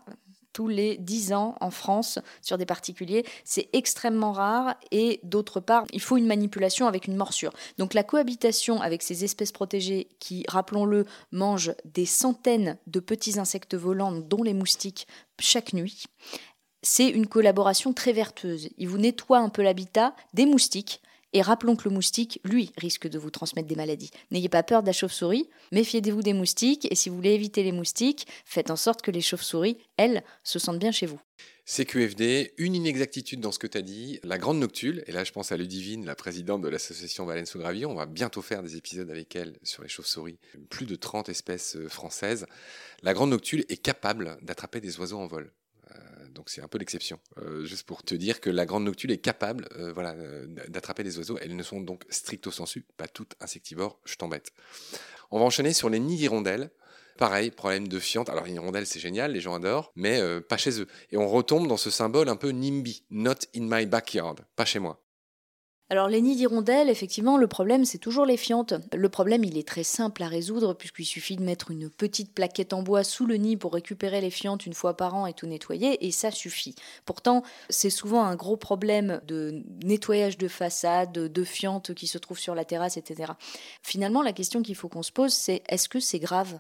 tous 0.54 0.68
les 0.68 0.98
10 0.98 1.34
ans 1.34 1.56
en 1.60 1.72
France 1.72 2.20
sur 2.42 2.58
des 2.58 2.66
particuliers. 2.66 3.26
C'est 3.44 3.70
extrêmement 3.74 4.32
rare 4.32 4.76
et 4.92 5.20
d'autre 5.24 5.60
part, 5.60 5.86
il 5.92 6.02
faut 6.02 6.18
une 6.18 6.28
manipulation 6.28 6.88
avec 6.88 7.08
une 7.08 7.16
morsure. 7.16 7.52
Donc 7.78 7.94
la 7.94 8.04
cohabitation 8.04 8.82
avec 8.82 9.04
ces 9.04 9.24
espèces 9.24 9.52
protégées 9.52 10.08
qui, 10.20 10.46
rappelons-le, 10.48 11.06
mangent 11.32 11.74
des 11.86 12.06
centaines 12.06 12.78
de 12.88 13.00
petits 13.00 13.40
insectes 13.40 13.76
volants, 13.76 14.12
dont 14.12 14.44
les 14.44 14.54
moustiques, 14.54 15.08
chaque 15.40 15.74
nuit, 15.74 16.06
c'est 16.82 17.10
une 17.10 17.28
collaboration 17.28 17.94
très 17.94 18.14
vertueuse. 18.14 18.70
Il 18.78 18.90
vous 18.90 18.98
nettoie 18.98 19.40
un 19.40 19.50
peu 19.50 19.64
l'habitat 19.64 20.16
des 20.34 20.46
moustiques 20.46 21.02
et 21.34 21.42
rappelons 21.42 21.76
que 21.76 21.88
le 21.88 21.94
moustique, 21.94 22.40
lui, 22.44 22.72
risque 22.78 23.08
de 23.08 23.20
vous 23.20 23.32
transmettre 23.32 23.68
des 23.68 23.76
maladies. 23.76 24.12
N'ayez 24.32 24.50
pas 24.50 24.64
peur 24.64 24.82
de 24.82 24.88
la 24.88 24.94
chauve-souris, 24.94 25.50
méfiez-vous 25.72 26.22
des 26.22 26.34
moustiques, 26.34 26.88
et 26.92 26.96
si 26.96 27.10
vous 27.10 27.16
voulez 27.16 27.34
éviter 27.34 27.64
les 27.64 27.72
moustiques, 27.72 28.28
faites 28.46 28.72
en 28.72 28.76
sorte 28.76 29.02
que 29.02 29.12
les 29.12 29.22
chauves-souris, 29.22 29.78
elles, 29.98 30.24
se 30.44 30.60
sentent 30.60 30.80
bien 30.80 30.92
chez 30.92 31.06
vous. 31.06 31.20
CQFD, 31.66 32.54
une 32.58 32.76
inexactitude 32.76 33.40
dans 33.40 33.54
ce 33.54 33.60
que 33.60 33.68
tu 33.68 33.78
as 33.78 33.82
dit, 33.82 34.20
la 34.24 34.38
grande 34.38 34.60
noctule, 34.60 35.04
et 35.08 35.14
là 35.14 35.24
je 35.24 35.32
pense 35.32 35.54
à 35.54 35.58
Ludivine, 35.58 36.06
la 36.06 36.16
présidente 36.16 36.62
de 36.62 36.68
l'association 36.68 37.26
Valence 37.26 37.52
sous 37.52 37.60
Gravillon, 37.60 37.92
on 37.92 37.96
va 37.96 38.06
bientôt 38.06 38.42
faire 38.42 38.62
des 38.62 38.76
épisodes 38.76 39.10
avec 39.10 39.34
elle 39.36 39.58
sur 39.64 39.82
les 39.82 39.88
chauves-souris, 39.88 40.40
plus 40.70 40.86
de 40.86 40.96
30 40.96 41.30
espèces 41.30 41.78
euh, 41.78 41.88
françaises. 41.88 42.46
La 43.02 43.14
grande 43.14 43.30
noctule 43.30 43.64
est 43.70 43.82
capable 43.82 44.38
d'attraper 44.42 44.82
des 44.82 45.00
oiseaux 45.00 45.20
en 45.20 45.28
vol 45.28 45.54
donc 46.34 46.50
c'est 46.50 46.62
un 46.62 46.68
peu 46.68 46.78
l'exception. 46.78 47.20
Euh, 47.38 47.66
juste 47.66 47.86
pour 47.86 48.04
te 48.04 48.16
dire 48.16 48.42
que 48.42 48.50
la 48.50 48.66
grande 48.66 48.84
noctule 48.84 49.12
est 49.12 49.20
capable 49.20 49.68
euh, 49.78 49.94
voilà, 49.94 50.12
euh, 50.14 50.46
d'attraper 50.68 51.04
des 51.04 51.18
oiseaux. 51.18 51.38
Elles 51.40 51.56
ne 51.56 51.64
sont 51.64 51.82
donc 51.82 52.04
stricto 52.10 52.52
sensu 52.52 52.86
pas 52.98 53.08
toutes 53.08 53.36
insectivores, 53.40 54.00
je 54.06 54.16
t'embête. 54.16 54.52
On 55.32 55.40
va 55.40 55.46
enchaîner 55.46 55.74
sur 55.74 55.90
les 55.90 56.00
nids 56.00 56.18
d'hirondelles. 56.18 56.72
Pareil, 57.18 57.52
problème 57.52 57.88
de 57.88 58.00
fiente. 58.00 58.30
Alors, 58.30 58.46
les 58.46 58.54
hirondelles, 58.54 58.88
c'est 58.88 59.00
génial, 59.00 59.34
les 59.34 59.40
gens 59.40 59.54
adorent, 59.54 59.92
mais 59.96 60.20
pas 60.50 60.58
chez 60.58 60.82
eux. 60.82 60.88
Et 61.12 61.18
on 61.18 61.28
retombe 61.28 61.68
dans 61.68 61.78
ce 61.78 61.92
symbole 61.92 62.28
un 62.28 62.36
peu 62.36 62.50
NIMBY, 62.50 63.06
not 63.12 63.36
in 63.56 63.68
my 63.70 63.86
backyard, 63.86 64.38
pas 64.56 64.66
chez 64.66 64.80
moi. 64.80 65.03
Alors 65.94 66.10
les 66.10 66.22
nids 66.22 66.38
d'hirondelles, 66.38 66.90
effectivement, 66.90 67.38
le 67.38 67.46
problème 67.46 67.86
c'est 67.86 68.00
toujours 68.00 68.26
les 68.26 68.36
fientes. 68.36 68.74
Le 68.96 69.10
problème 69.10 69.44
il 69.44 69.60
est 69.60 69.68
très 69.68 69.84
simple 69.84 70.24
à 70.24 70.28
résoudre 70.28 70.74
puisqu'il 70.74 71.06
suffit 71.06 71.36
de 71.36 71.44
mettre 71.44 71.70
une 71.70 71.88
petite 71.88 72.34
plaquette 72.34 72.74
en 72.74 72.82
bois 72.82 73.04
sous 73.04 73.28
le 73.28 73.36
nid 73.36 73.58
pour 73.58 73.76
récupérer 73.76 74.20
les 74.20 74.32
fientes 74.32 74.66
une 74.66 74.74
fois 74.74 74.98
par 74.98 75.14
an 75.14 75.28
et 75.28 75.34
tout 75.34 75.46
nettoyer 75.46 76.04
et 76.04 76.10
ça 76.10 76.32
suffit. 76.32 76.74
Pourtant 77.06 77.44
c'est 77.70 77.92
souvent 77.92 78.24
un 78.24 78.36
gros 78.36 78.58
problème 78.58 79.22
de 79.28 79.62
nettoyage 79.84 80.40
de 80.40 80.48
façade, 80.48 81.12
de 81.12 81.44
fientes 81.44 81.94
qui 81.94 82.08
se 82.08 82.18
trouvent 82.18 82.40
sur 82.40 82.56
la 82.56 82.66
terrasse, 82.66 82.98
etc. 82.98 83.34
Finalement 83.84 84.24
la 84.24 84.34
question 84.34 84.64
qu'il 84.64 84.74
faut 84.74 84.90
qu'on 84.90 85.04
se 85.04 85.12
pose 85.12 85.32
c'est 85.32 85.62
est-ce 85.70 85.88
que 85.90 86.00
c'est 86.00 86.18
grave? 86.18 86.60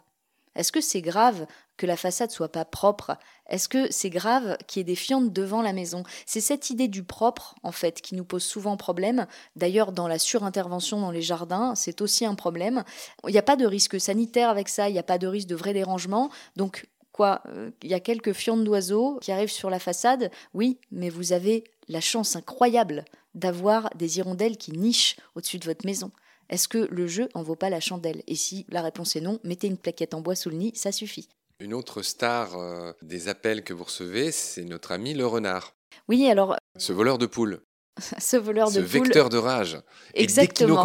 Est-ce 0.56 0.72
que 0.72 0.82
c'est 0.82 1.02
grave 1.02 1.48
que 1.78 1.86
la 1.86 1.98
façade 1.98 2.32
soit 2.32 2.52
pas 2.52 2.66
propre 2.66 3.18
Est-ce 3.48 3.68
que 3.68 3.92
c'est 3.92 4.10
grave 4.10 4.58
qu'il 4.68 4.80
y 4.80 4.82
ait 4.82 4.86
des 4.86 4.96
fientes 4.96 5.34
devant 5.34 5.62
la 5.62 5.74
maison? 5.74 6.04
C'est 6.26 6.42
cette 6.42 6.70
idée 6.70 6.88
du 6.88 7.04
propre, 7.04 7.56
en 7.64 7.72
fait, 7.72 8.02
qui 8.02 8.16
nous 8.16 8.26
pose 8.26 8.44
souvent 8.44 8.78
problème. 8.78 9.26
D'ailleurs, 9.56 9.92
dans 9.92 10.08
la 10.08 10.20
surintervention 10.20 11.02
dans 11.02 11.12
les 11.12 11.22
jardins, 11.22 11.76
c'est 11.76 12.02
aussi 12.02 12.26
un 12.26 12.36
problème. 12.36 12.84
Il 13.28 13.32
n'y 13.32 13.38
a 13.38 13.44
pas 13.44 13.56
de 13.56 13.66
risque 13.66 14.00
sanitaire 14.00 14.50
avec 14.50 14.70
ça, 14.70 14.90
il 14.90 14.94
n'y 14.94 15.00
a 15.00 15.04
pas 15.04 15.18
de 15.18 15.28
risque 15.28 15.48
de 15.48 15.56
vrai 15.56 15.74
dérangement. 15.74 16.30
Donc, 16.56 16.88
quoi 17.12 17.42
euh, 17.48 17.72
Il 17.82 17.90
y 17.90 17.96
a 17.96 18.00
quelques 18.00 18.34
fientes 18.34 18.64
d'oiseaux 18.64 19.20
qui 19.22 19.32
arrivent 19.32 19.52
sur 19.52 19.70
la 19.70 19.80
façade? 19.80 20.32
Oui, 20.54 20.80
mais 20.92 21.10
vous 21.10 21.34
avez 21.34 21.64
la 21.88 22.02
chance 22.02 22.36
incroyable 22.36 23.04
d'avoir 23.36 23.90
des 23.96 24.20
hirondelles 24.20 24.58
qui 24.58 24.72
nichent 24.72 25.18
au-dessus 25.36 25.58
de 25.58 25.66
votre 25.66 25.86
maison. 25.86 26.12
Est-ce 26.50 26.68
que 26.68 26.88
le 26.92 27.08
jeu 27.08 27.30
en 27.34 27.42
vaut 27.42 27.56
pas 27.56 27.70
la 27.70 27.80
chandelle? 27.80 28.22
Et 28.28 28.36
si 28.36 28.66
la 28.70 28.82
réponse 28.82 29.16
est 29.16 29.22
non, 29.22 29.40
mettez 29.44 29.68
une 29.68 29.78
plaquette 29.78 30.14
en 30.14 30.22
bois 30.22 30.36
sous 30.36 30.50
le 30.50 30.58
nid, 30.58 30.72
ça 30.76 30.92
suffit. 30.92 31.30
Une 31.60 31.74
autre 31.74 32.02
star 32.02 32.58
euh, 32.58 32.92
des 33.02 33.28
appels 33.28 33.64
que 33.64 33.74
vous 33.74 33.84
recevez, 33.84 34.32
c'est 34.32 34.64
notre 34.64 34.92
ami 34.92 35.14
le 35.14 35.26
renard. 35.26 35.76
Oui, 36.08 36.28
alors. 36.30 36.56
Ce 36.78 36.92
voleur 36.92 37.18
de 37.18 37.26
poules. 37.26 37.62
ce 38.20 38.38
voleur 38.38 38.70
de 38.70 38.74
ce 38.74 38.80
vecteur 38.80 39.30
de 39.30 39.38
rage. 39.38 39.80
Exactement. 40.14 40.84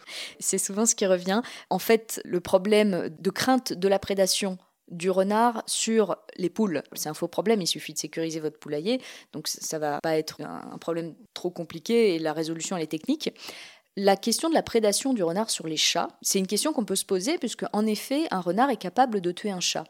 c'est 0.40 0.58
souvent 0.58 0.86
ce 0.86 0.94
qui 0.94 1.06
revient. 1.06 1.42
En 1.70 1.78
fait, 1.78 2.20
le 2.24 2.40
problème 2.40 3.08
de 3.18 3.30
crainte 3.30 3.72
de 3.72 3.88
la 3.88 3.98
prédation 3.98 4.58
du 4.88 5.08
renard 5.10 5.62
sur 5.66 6.16
les 6.36 6.50
poules. 6.50 6.82
C'est 6.92 7.08
un 7.08 7.14
faux 7.14 7.28
problème, 7.28 7.62
il 7.62 7.66
suffit 7.66 7.94
de 7.94 7.98
sécuriser 7.98 8.40
votre 8.40 8.58
poulailler, 8.58 9.00
donc 9.32 9.48
ça 9.48 9.78
va 9.78 10.00
pas 10.02 10.18
être 10.18 10.42
un 10.42 10.76
problème 10.76 11.14
trop 11.32 11.50
compliqué 11.50 12.14
et 12.14 12.18
la 12.18 12.34
résolution 12.34 12.76
elle 12.76 12.82
est 12.82 12.88
technique. 12.88 13.30
La 13.96 14.16
question 14.16 14.48
de 14.48 14.54
la 14.54 14.62
prédation 14.62 15.12
du 15.12 15.22
renard 15.22 15.50
sur 15.50 15.66
les 15.66 15.76
chats, 15.76 16.08
c'est 16.22 16.38
une 16.38 16.46
question 16.46 16.72
qu'on 16.72 16.84
peut 16.84 16.96
se 16.96 17.04
poser 17.04 17.36
puisque 17.36 17.64
en 17.74 17.86
effet, 17.86 18.26
un 18.30 18.40
renard 18.40 18.70
est 18.70 18.78
capable 18.78 19.20
de 19.20 19.32
tuer 19.32 19.50
un 19.50 19.60
chat. 19.60 19.84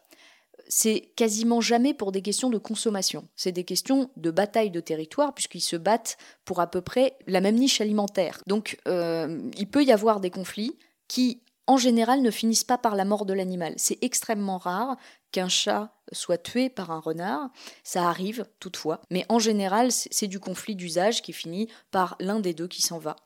C'est 0.75 1.13
quasiment 1.17 1.61
jamais 1.61 1.93
pour 1.93 2.13
des 2.13 2.23
questions 2.23 2.49
de 2.49 2.57
consommation. 2.57 3.29
C'est 3.37 3.53
des 3.53 3.65
questions 3.65 4.11
de 4.17 4.31
bataille 4.31 4.71
de 4.71 4.81
territoire 4.81 5.35
puisqu'ils 5.35 5.61
se 5.61 5.77
battent 5.77 6.17
pour 6.47 6.61
à 6.61 6.67
peu 6.67 6.81
près 6.81 7.19
la 7.27 7.43
même 7.43 7.57
niche 7.57 7.83
alimentaire. 7.83 8.41
Donc, 8.47 8.79
euh, 8.89 9.51
il 9.59 9.69
peut 9.69 9.85
y 9.85 9.93
avoir 9.93 10.19
des 10.19 10.31
conflits 10.31 10.79
qui 11.09 11.43
en 11.67 11.77
général, 11.77 12.23
ne 12.23 12.31
finissent 12.31 12.65
pas 12.65 12.79
par 12.79 12.97
la 12.97 13.05
mort 13.05 13.25
de 13.25 13.35
l'animal. 13.35 13.75
C'est 13.77 14.03
extrêmement 14.03 14.59
rare 14.59 14.97
qu'un 15.31 15.49
chat 15.49 15.95
soit 16.11 16.39
tué 16.39 16.69
par 16.69 16.91
un 16.91 16.99
renard. 16.99 17.51
Ça 17.85 18.09
arrive 18.09 18.47
toutefois, 18.59 19.01
mais 19.11 19.25
en 19.29 19.39
général, 19.39 19.93
c'est 19.93 20.27
du 20.27 20.41
conflit 20.41 20.75
d'usage 20.75 21.23
qui 21.23 21.33
finit 21.33 21.69
par 21.91 22.17
l'un 22.19 22.41
des 22.41 22.53
deux 22.53 22.67
qui 22.67 22.83
s'en 22.83 22.99
va. 22.99 23.17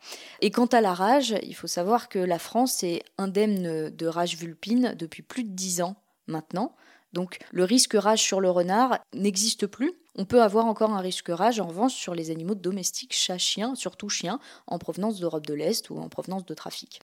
Et 0.42 0.50
quant 0.50 0.66
à 0.66 0.80
la 0.80 0.92
rage, 0.92 1.34
il 1.42 1.54
faut 1.54 1.66
savoir 1.66 2.08
que 2.08 2.18
la 2.18 2.38
France 2.38 2.82
est 2.82 3.02
indemne 3.18 3.88
de 3.88 4.06
rage 4.06 4.36
vulpine 4.36 4.94
depuis 4.98 5.22
plus 5.22 5.44
de 5.44 5.54
dix 5.54 5.80
ans 5.80 5.96
maintenant. 6.26 6.74
Donc 7.16 7.38
le 7.50 7.64
risque 7.64 7.94
rage 7.94 8.22
sur 8.22 8.42
le 8.42 8.50
renard 8.50 8.98
n'existe 9.14 9.66
plus. 9.66 9.94
On 10.16 10.26
peut 10.26 10.42
avoir 10.42 10.66
encore 10.66 10.90
un 10.90 11.00
risque 11.00 11.30
rage 11.30 11.60
en 11.60 11.66
revanche 11.66 11.94
sur 11.94 12.14
les 12.14 12.30
animaux 12.30 12.54
domestiques, 12.54 13.14
chats, 13.14 13.38
chiens, 13.38 13.74
surtout 13.74 14.10
chiens, 14.10 14.38
en 14.66 14.78
provenance 14.78 15.18
d'Europe 15.18 15.46
de 15.46 15.54
l'Est 15.54 15.88
ou 15.88 15.96
en 15.96 16.10
provenance 16.10 16.44
de 16.44 16.52
trafic. 16.52 17.00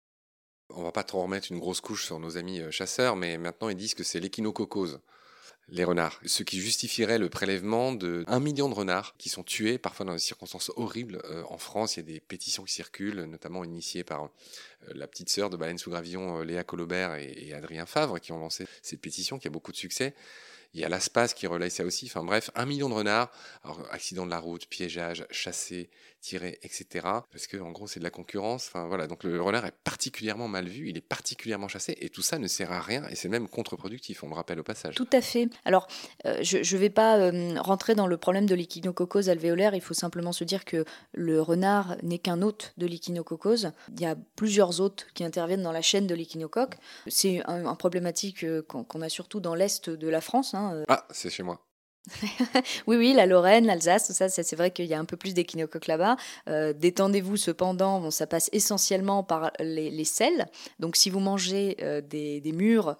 On 0.75 0.83
va 0.83 0.90
pas 0.90 1.05
trop 1.05 1.23
remettre 1.23 1.52
une 1.52 1.61
grosse 1.61 1.81
couche 1.81 2.07
sur 2.07 2.19
nos 2.19 2.37
amis 2.37 2.59
euh, 2.59 2.73
chasseurs, 2.73 3.14
mais 3.14 3.38
maintenant 3.38 3.69
ils 3.69 3.76
disent 3.76 3.95
que 3.95 4.02
c'est 4.02 4.19
l'échinococose, 4.19 5.00
les 5.71 5.85
renards. 5.85 6.21
Ce 6.27 6.43
qui 6.43 6.61
justifierait 6.61 7.19
le 7.19 7.29
prélèvement 7.29 7.93
de 7.93 8.25
1 8.27 8.41
million 8.41 8.69
de 8.69 8.75
renards 8.75 9.15
qui 9.19 9.29
sont 9.29 9.43
tués, 9.43 9.79
parfois 9.79 10.07
dans 10.07 10.12
des 10.12 10.19
circonstances 10.19 10.71
horribles. 10.77 11.21
Euh, 11.25 11.43
en 11.49 11.59
France, 11.59 11.97
il 11.97 12.00
y 12.00 12.03
a 12.03 12.15
des 12.15 12.21
pétitions 12.21 12.65
qui 12.65 12.73
circulent, 12.73 13.23
notamment 13.23 13.65
initiées 13.65 14.05
par 14.05 14.25
euh, 14.25 14.29
la 14.95 15.07
petite 15.07 15.29
sœur 15.29 15.50
de 15.50 15.57
Baleine 15.57 15.79
sous 15.79 15.91
Gravillon, 15.91 16.41
Léa 16.41 16.65
Colobert 16.65 17.15
et, 17.15 17.53
Adrien 17.53 17.87
Favre, 17.87 18.19
qui 18.19 18.33
ont 18.33 18.39
lancé 18.39 18.67
cette 18.83 19.00
pétition 19.00 19.39
qui 19.39 19.49
a 19.49 19.50
beaucoup 19.50 19.73
de 19.73 19.77
succès. 19.77 20.15
Il 20.73 20.81
y 20.81 20.85
a 20.85 20.89
l'ASPAS 20.89 21.29
qui 21.29 21.47
relaye 21.47 21.71
ça 21.71 21.85
aussi. 21.85 22.07
Enfin 22.07 22.23
bref, 22.23 22.50
un 22.55 22.65
million 22.65 22.89
de 22.89 22.95
renards. 22.95 23.33
Accident 23.91 24.25
de 24.25 24.31
la 24.31 24.39
route, 24.39 24.67
piégeage, 24.67 25.27
chassé, 25.31 25.91
tiré, 26.21 26.59
etc. 26.62 27.07
Parce 27.31 27.47
que 27.47 27.57
en 27.57 27.71
gros, 27.71 27.87
c'est 27.87 28.00
de 28.00 28.05
la 28.05 28.11
concurrence. 28.11 28.69
Enfin 28.69 28.87
voilà, 28.87 29.07
donc 29.07 29.25
le 29.25 29.41
renard 29.41 29.67
est 29.67 29.75
particulièrement 29.85 30.49
mal 30.49 30.69
vu, 30.69 30.89
il 30.89 30.97
est 30.97 31.07
particulièrement 31.07 31.69
chassé, 31.69 31.97
et 32.00 32.11
tout 32.11 32.23
ça 32.23 32.39
ne 32.39 32.47
sert 32.47 32.73
à 32.73 32.81
rien, 32.81 33.07
et 33.09 33.15
c'est 33.15 33.29
même 33.29 33.49
contre-productif. 33.49 34.23
On 34.23 34.29
le 34.29 34.35
rappelle 34.35 34.61
au 34.61 34.62
passage. 34.62 34.95
Tout 34.95 35.09
à 35.12 35.21
fait. 35.21 35.49
Alors, 35.65 35.87
euh, 36.27 36.39
je 36.43 36.59
ne 36.59 36.81
vais 36.81 36.91
pas 36.91 37.19
euh, 37.19 37.61
rentrer 37.61 37.95
dans 37.95 38.07
le 38.07 38.17
problème 38.17 38.47
de 38.47 38.55
l'échinococose 38.55 39.29
alvéolaire. 39.29 39.75
Il 39.75 39.81
faut 39.81 39.95
simplement 39.95 40.33
se 40.33 40.45
dire 40.45 40.65
que 40.65 40.85
le 41.12 41.41
renard 41.41 41.97
n'est 42.03 42.19
qu'un 42.19 42.43
hôte 42.43 42.75
de 42.77 42.87
l'échinococose. 42.87 43.73
Il 43.93 44.00
y 44.00 44.07
a 44.07 44.17
plusieurs 44.37 44.81
hôtes 44.81 45.07
qui 45.15 45.25
interviennent 45.25 45.62
dans 45.62 45.73
la 45.73 45.83
chaîne 45.83 46.07
de 46.07 46.15
l'échinocoque. 46.15 46.77
C'est 47.07 47.43
un, 47.47 47.75
problématique 47.75 48.45
euh, 48.45 48.62
qu'on 48.62 49.00
a 49.00 49.09
surtout 49.09 49.41
dans 49.41 49.55
l'est 49.55 49.89
de 49.89 50.09
la 50.09 50.21
France. 50.21 50.55
Hein. 50.55 50.85
Ah, 50.89 51.07
c'est 51.11 51.31
chez 51.31 51.43
moi. 51.43 51.65
oui, 52.87 52.97
oui, 52.97 53.12
la 53.12 53.26
Lorraine, 53.26 53.67
l'Alsace, 53.67 54.12
ça, 54.12 54.29
c'est 54.29 54.57
vrai 54.57 54.71
qu'il 54.71 54.87
y 54.87 54.95
a 54.95 54.99
un 54.99 55.05
peu 55.05 55.17
plus 55.17 55.35
d'échinocoques 55.35 55.87
là-bas. 55.87 56.17
Euh, 56.49 56.73
détendez-vous 56.73 57.37
cependant, 57.37 58.11
ça 58.11 58.26
passe 58.26 58.49
essentiellement 58.52 59.23
par 59.23 59.52
les, 59.59 59.90
les 59.90 60.05
sels. 60.05 60.47
Donc 60.79 60.97
si 60.97 61.11
vous 61.11 61.21
mangez 61.21 61.76
euh, 61.83 62.00
des, 62.00 62.43
murs 62.52 62.97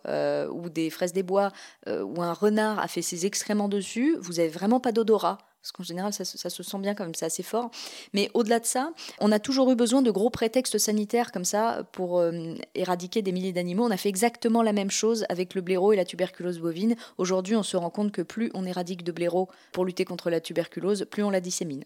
ou 0.53 0.69
des 0.69 0.91
fraises 0.91 1.13
des 1.13 1.23
bois 1.23 1.51
où 1.87 2.23
un 2.23 2.33
renard 2.33 2.79
a 2.79 2.89
fait 2.89 3.03
ses 3.03 3.27
excréments 3.27 3.69
dessus, 3.69 4.17
vous 4.21 4.35
n'avez 4.35 4.49
vraiment 4.49 4.81
pas 4.81 4.93
d'odorat 4.93 5.39
parce 5.63 5.73
qu'en 5.73 5.83
général, 5.83 6.13
ça, 6.13 6.25
se 6.25 6.63
sent 6.63 6.79
bien 6.79 6.95
quand 6.95 7.05
même, 7.05 7.15
c'est 7.15 7.27
assez 7.27 7.43
fort. 7.43 7.71
Mais 8.15 8.31
au-delà 8.33 8.61
de 8.61 8.65
ça, 8.65 8.93
on 9.19 9.31
a 9.31 9.39
toujours 9.39 9.71
eu 9.71 9.75
besoin 9.75 10.01
de 10.01 10.11
gros 10.11 10.31
prétextes 10.31 10.79
sanitaires 10.79 11.33
comme 11.33 11.45
ça 11.45 11.85
pour 11.93 12.19
euh, 12.19 12.55
éradiquer 12.75 13.21
des 13.21 13.33
milliers 13.33 13.53
d'animaux. 13.53 13.85
On 13.85 13.91
a 13.91 13.99
fait 13.99 14.09
exactement 14.09 14.63
la 14.63 14.73
même 14.73 14.91
chose 14.91 15.27
avec 15.29 15.55
le 15.55 15.61
blaireau 15.61 15.93
et 15.93 15.97
la 15.97 16.07
tuberculose 16.07 16.61
bovine. 16.61 16.97
Aujourd'hui, 17.19 17.57
on 17.57 17.63
se 17.63 17.77
rend 17.77 17.91
compte 17.91 18.11
que 18.11 18.23
plus 18.23 18.51
on 18.55 18.65
éradique 18.65 19.05
de 19.05 19.13
blaireau 19.13 19.49
pour 19.73 19.85
lutter 19.85 20.07
contre 20.07 20.31
la 20.31 20.41
tuberculose, 20.41 21.07
plus 21.11 21.23
on 21.23 21.31
la 21.31 21.41
dissémine. 21.41 21.85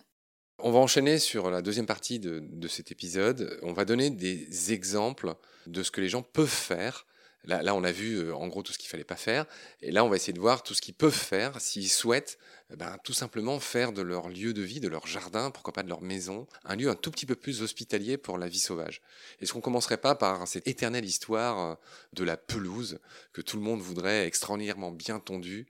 On 0.60 0.70
va 0.70 0.78
enchaîner 0.78 1.18
sur 1.18 1.50
la 1.50 1.60
deuxième 1.60 1.86
partie 1.86 2.20
de, 2.20 2.68
cet 2.68 2.92
épisode. 2.92 3.58
On 3.62 3.72
va 3.72 3.84
donner 3.84 4.10
des 4.10 4.72
exemples 4.72 5.34
de 5.66 5.82
ce 5.82 5.90
que 5.90 6.00
les 6.00 6.08
gens 6.08 6.22
peuvent 6.22 6.46
faire 6.46 7.06
Là, 7.46 7.74
on 7.74 7.84
a 7.84 7.92
vu 7.92 8.16
euh, 8.16 8.34
en 8.34 8.48
gros 8.48 8.62
tout 8.62 8.72
ce 8.72 8.78
qu'il 8.78 8.88
fallait 8.88 9.04
pas 9.04 9.16
faire, 9.16 9.44
et 9.82 9.90
là 9.90 10.04
on 10.04 10.08
va 10.08 10.16
essayer 10.16 10.32
de 10.32 10.40
voir 10.40 10.62
tout 10.62 10.72
ce 10.72 10.80
qu'ils 10.80 10.94
peuvent 10.94 11.12
faire 11.12 11.60
s'ils 11.60 11.90
souhaitent 11.90 12.38
ben, 12.76 12.96
tout 13.04 13.12
simplement 13.12 13.60
faire 13.60 13.92
de 13.92 14.02
leur 14.02 14.28
lieu 14.28 14.52
de 14.52 14.62
vie, 14.62 14.80
de 14.80 14.88
leur 14.88 15.06
jardin, 15.06 15.50
pourquoi 15.50 15.72
pas 15.72 15.82
de 15.82 15.88
leur 15.88 16.02
maison, 16.02 16.46
un 16.64 16.76
lieu 16.76 16.88
un 16.88 16.94
tout 16.94 17.10
petit 17.10 17.26
peu 17.26 17.34
plus 17.34 17.62
hospitalier 17.62 18.16
pour 18.16 18.38
la 18.38 18.48
vie 18.48 18.58
sauvage. 18.58 19.02
Est-ce 19.40 19.52
qu'on 19.52 19.60
commencerait 19.60 19.98
pas 19.98 20.14
par 20.14 20.46
cette 20.48 20.66
éternelle 20.66 21.04
histoire 21.04 21.58
euh, 21.58 21.74
de 22.12 22.24
la 22.24 22.36
pelouse 22.36 22.98
que 23.32 23.42
tout 23.42 23.56
le 23.56 23.62
monde 23.62 23.80
voudrait 23.80 24.26
extraordinairement 24.26 24.92
bien 24.92 25.20
tondue, 25.20 25.66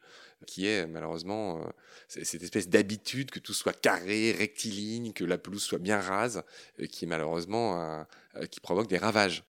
qui 0.47 0.67
est 0.67 0.87
malheureusement 0.87 1.61
euh, 1.61 1.65
cette 2.09 2.43
espèce 2.43 2.69
d'habitude 2.69 3.31
que 3.31 3.39
tout 3.39 3.55
soit 3.55 3.79
carré, 3.79 4.33
rectiligne, 4.33 5.13
que 5.13 5.25
la 5.25 5.39
pelouse 5.39 5.63
soit 5.63 5.79
bien 5.79 6.01
rase, 6.01 6.43
qui 6.91 7.05
est 7.05 7.09
malheureusement 7.09 8.07
qui 8.51 8.61
provoque 8.61 8.89
des 8.89 8.99
ravages. 8.99 9.45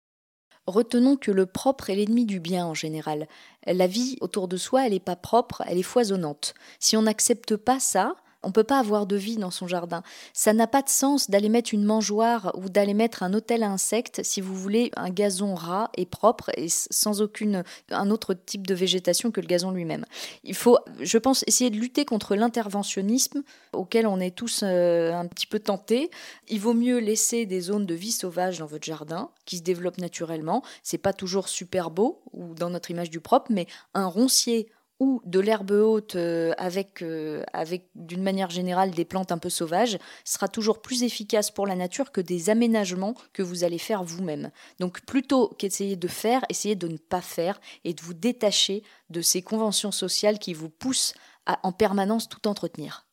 Retenons 0.67 1.15
que 1.15 1.31
le 1.31 1.45
propre 1.45 1.89
est 1.89 1.95
l'ennemi 1.95 2.25
du 2.25 2.39
bien 2.39 2.65
en 2.65 2.73
général. 2.73 3.27
La 3.67 3.85
vie 3.85 4.17
autour 4.21 4.47
de 4.47 4.57
soi, 4.57 4.85
elle 4.85 4.93
n'est 4.93 4.99
pas 4.99 5.15
propre, 5.15 5.63
elle 5.67 5.77
est 5.77 5.83
foisonnante. 5.83 6.55
Si 6.79 6.97
on 6.97 7.03
n'accepte 7.03 7.55
pas 7.55 7.79
ça, 7.79 8.15
on 8.45 8.49
ne 8.49 8.53
peut 8.53 8.63
pas 8.63 8.79
avoir 8.79 9.07
de 9.07 9.15
vie 9.15 9.37
dans 9.37 9.51
son 9.51 9.67
jardin. 9.67 10.03
Ça 10.33 10.53
n'a 10.53 10.67
pas 10.67 10.83
de 10.83 10.89
sens 10.89 11.29
d'aller 11.29 11.49
mettre 11.49 11.73
une 11.73 11.83
mangeoire 11.83 12.51
ou 12.55 12.69
d'aller 12.69 12.93
mettre 12.93 13.23
un 13.23 13.33
hôtel 13.33 13.63
à 13.63 13.69
insectes 13.69 14.21
si 14.23 14.39
vous 14.39 14.55
voulez 14.55 14.91
un 14.95 15.09
gazon 15.09 15.55
ras 15.55 15.89
et 15.97 16.05
propre 16.05 16.51
et 16.55 16.67
sans 16.69 17.21
aucune 17.21 17.63
un 17.89 18.11
autre 18.11 18.35
type 18.35 18.67
de 18.67 18.75
végétation 18.75 19.31
que 19.31 19.41
le 19.41 19.47
gazon 19.47 19.71
lui-même. 19.71 20.05
Il 20.43 20.53
faut, 20.53 20.77
je 21.01 21.17
pense, 21.17 21.43
essayer 21.47 21.71
de 21.71 21.77
lutter 21.77 22.05
contre 22.05 22.35
l'interventionnisme 22.35 23.41
auquel 23.73 24.05
on 24.05 24.19
est 24.19 24.35
tous 24.35 24.61
euh, 24.63 25.11
un 25.11 25.25
petit 25.25 25.47
peu 25.47 25.59
tentés. 25.59 26.11
Il 26.47 26.59
vaut 26.59 26.75
mieux 26.75 26.99
laisser 26.99 27.47
des 27.47 27.61
zones 27.61 27.87
de 27.87 27.95
vie 27.95 28.11
sauvage 28.11 28.59
dans 28.59 28.67
votre 28.67 28.85
jardin 28.85 29.31
qui 29.45 29.57
se 29.57 29.63
développent 29.63 29.97
naturellement. 29.97 30.61
C'est 30.83 30.99
pas 30.99 31.13
toujours 31.13 31.49
super 31.49 31.89
beau 31.89 32.21
ou 32.31 32.53
dans 32.53 32.69
notre 32.69 32.91
image 32.91 33.09
du 33.09 33.19
propre, 33.19 33.47
mais 33.51 33.65
un 33.95 34.05
roncier 34.05 34.69
ou 34.99 35.21
de 35.25 35.39
l'herbe 35.39 35.71
haute 35.71 36.15
euh, 36.15 36.53
avec, 36.57 37.01
euh, 37.01 37.43
avec 37.53 37.89
d'une 37.95 38.23
manière 38.23 38.49
générale 38.49 38.91
des 38.91 39.05
plantes 39.05 39.31
un 39.31 39.37
peu 39.37 39.49
sauvages 39.49 39.97
sera 40.23 40.47
toujours 40.47 40.81
plus 40.81 41.03
efficace 41.03 41.51
pour 41.51 41.67
la 41.67 41.75
nature 41.75 42.11
que 42.11 42.21
des 42.21 42.49
aménagements 42.49 43.15
que 43.33 43.43
vous 43.43 43.63
allez 43.63 43.77
faire 43.77 44.03
vous-même. 44.03 44.51
Donc 44.79 45.01
plutôt 45.01 45.49
qu'essayer 45.57 45.95
de 45.95 46.07
faire, 46.07 46.45
essayez 46.49 46.75
de 46.75 46.87
ne 46.87 46.97
pas 46.97 47.21
faire 47.21 47.59
et 47.83 47.93
de 47.93 48.01
vous 48.01 48.13
détacher 48.13 48.83
de 49.09 49.21
ces 49.21 49.41
conventions 49.41 49.91
sociales 49.91 50.39
qui 50.39 50.53
vous 50.53 50.69
poussent 50.69 51.13
à 51.45 51.59
en 51.63 51.71
permanence 51.71 52.29
tout 52.29 52.47
entretenir. 52.47 53.04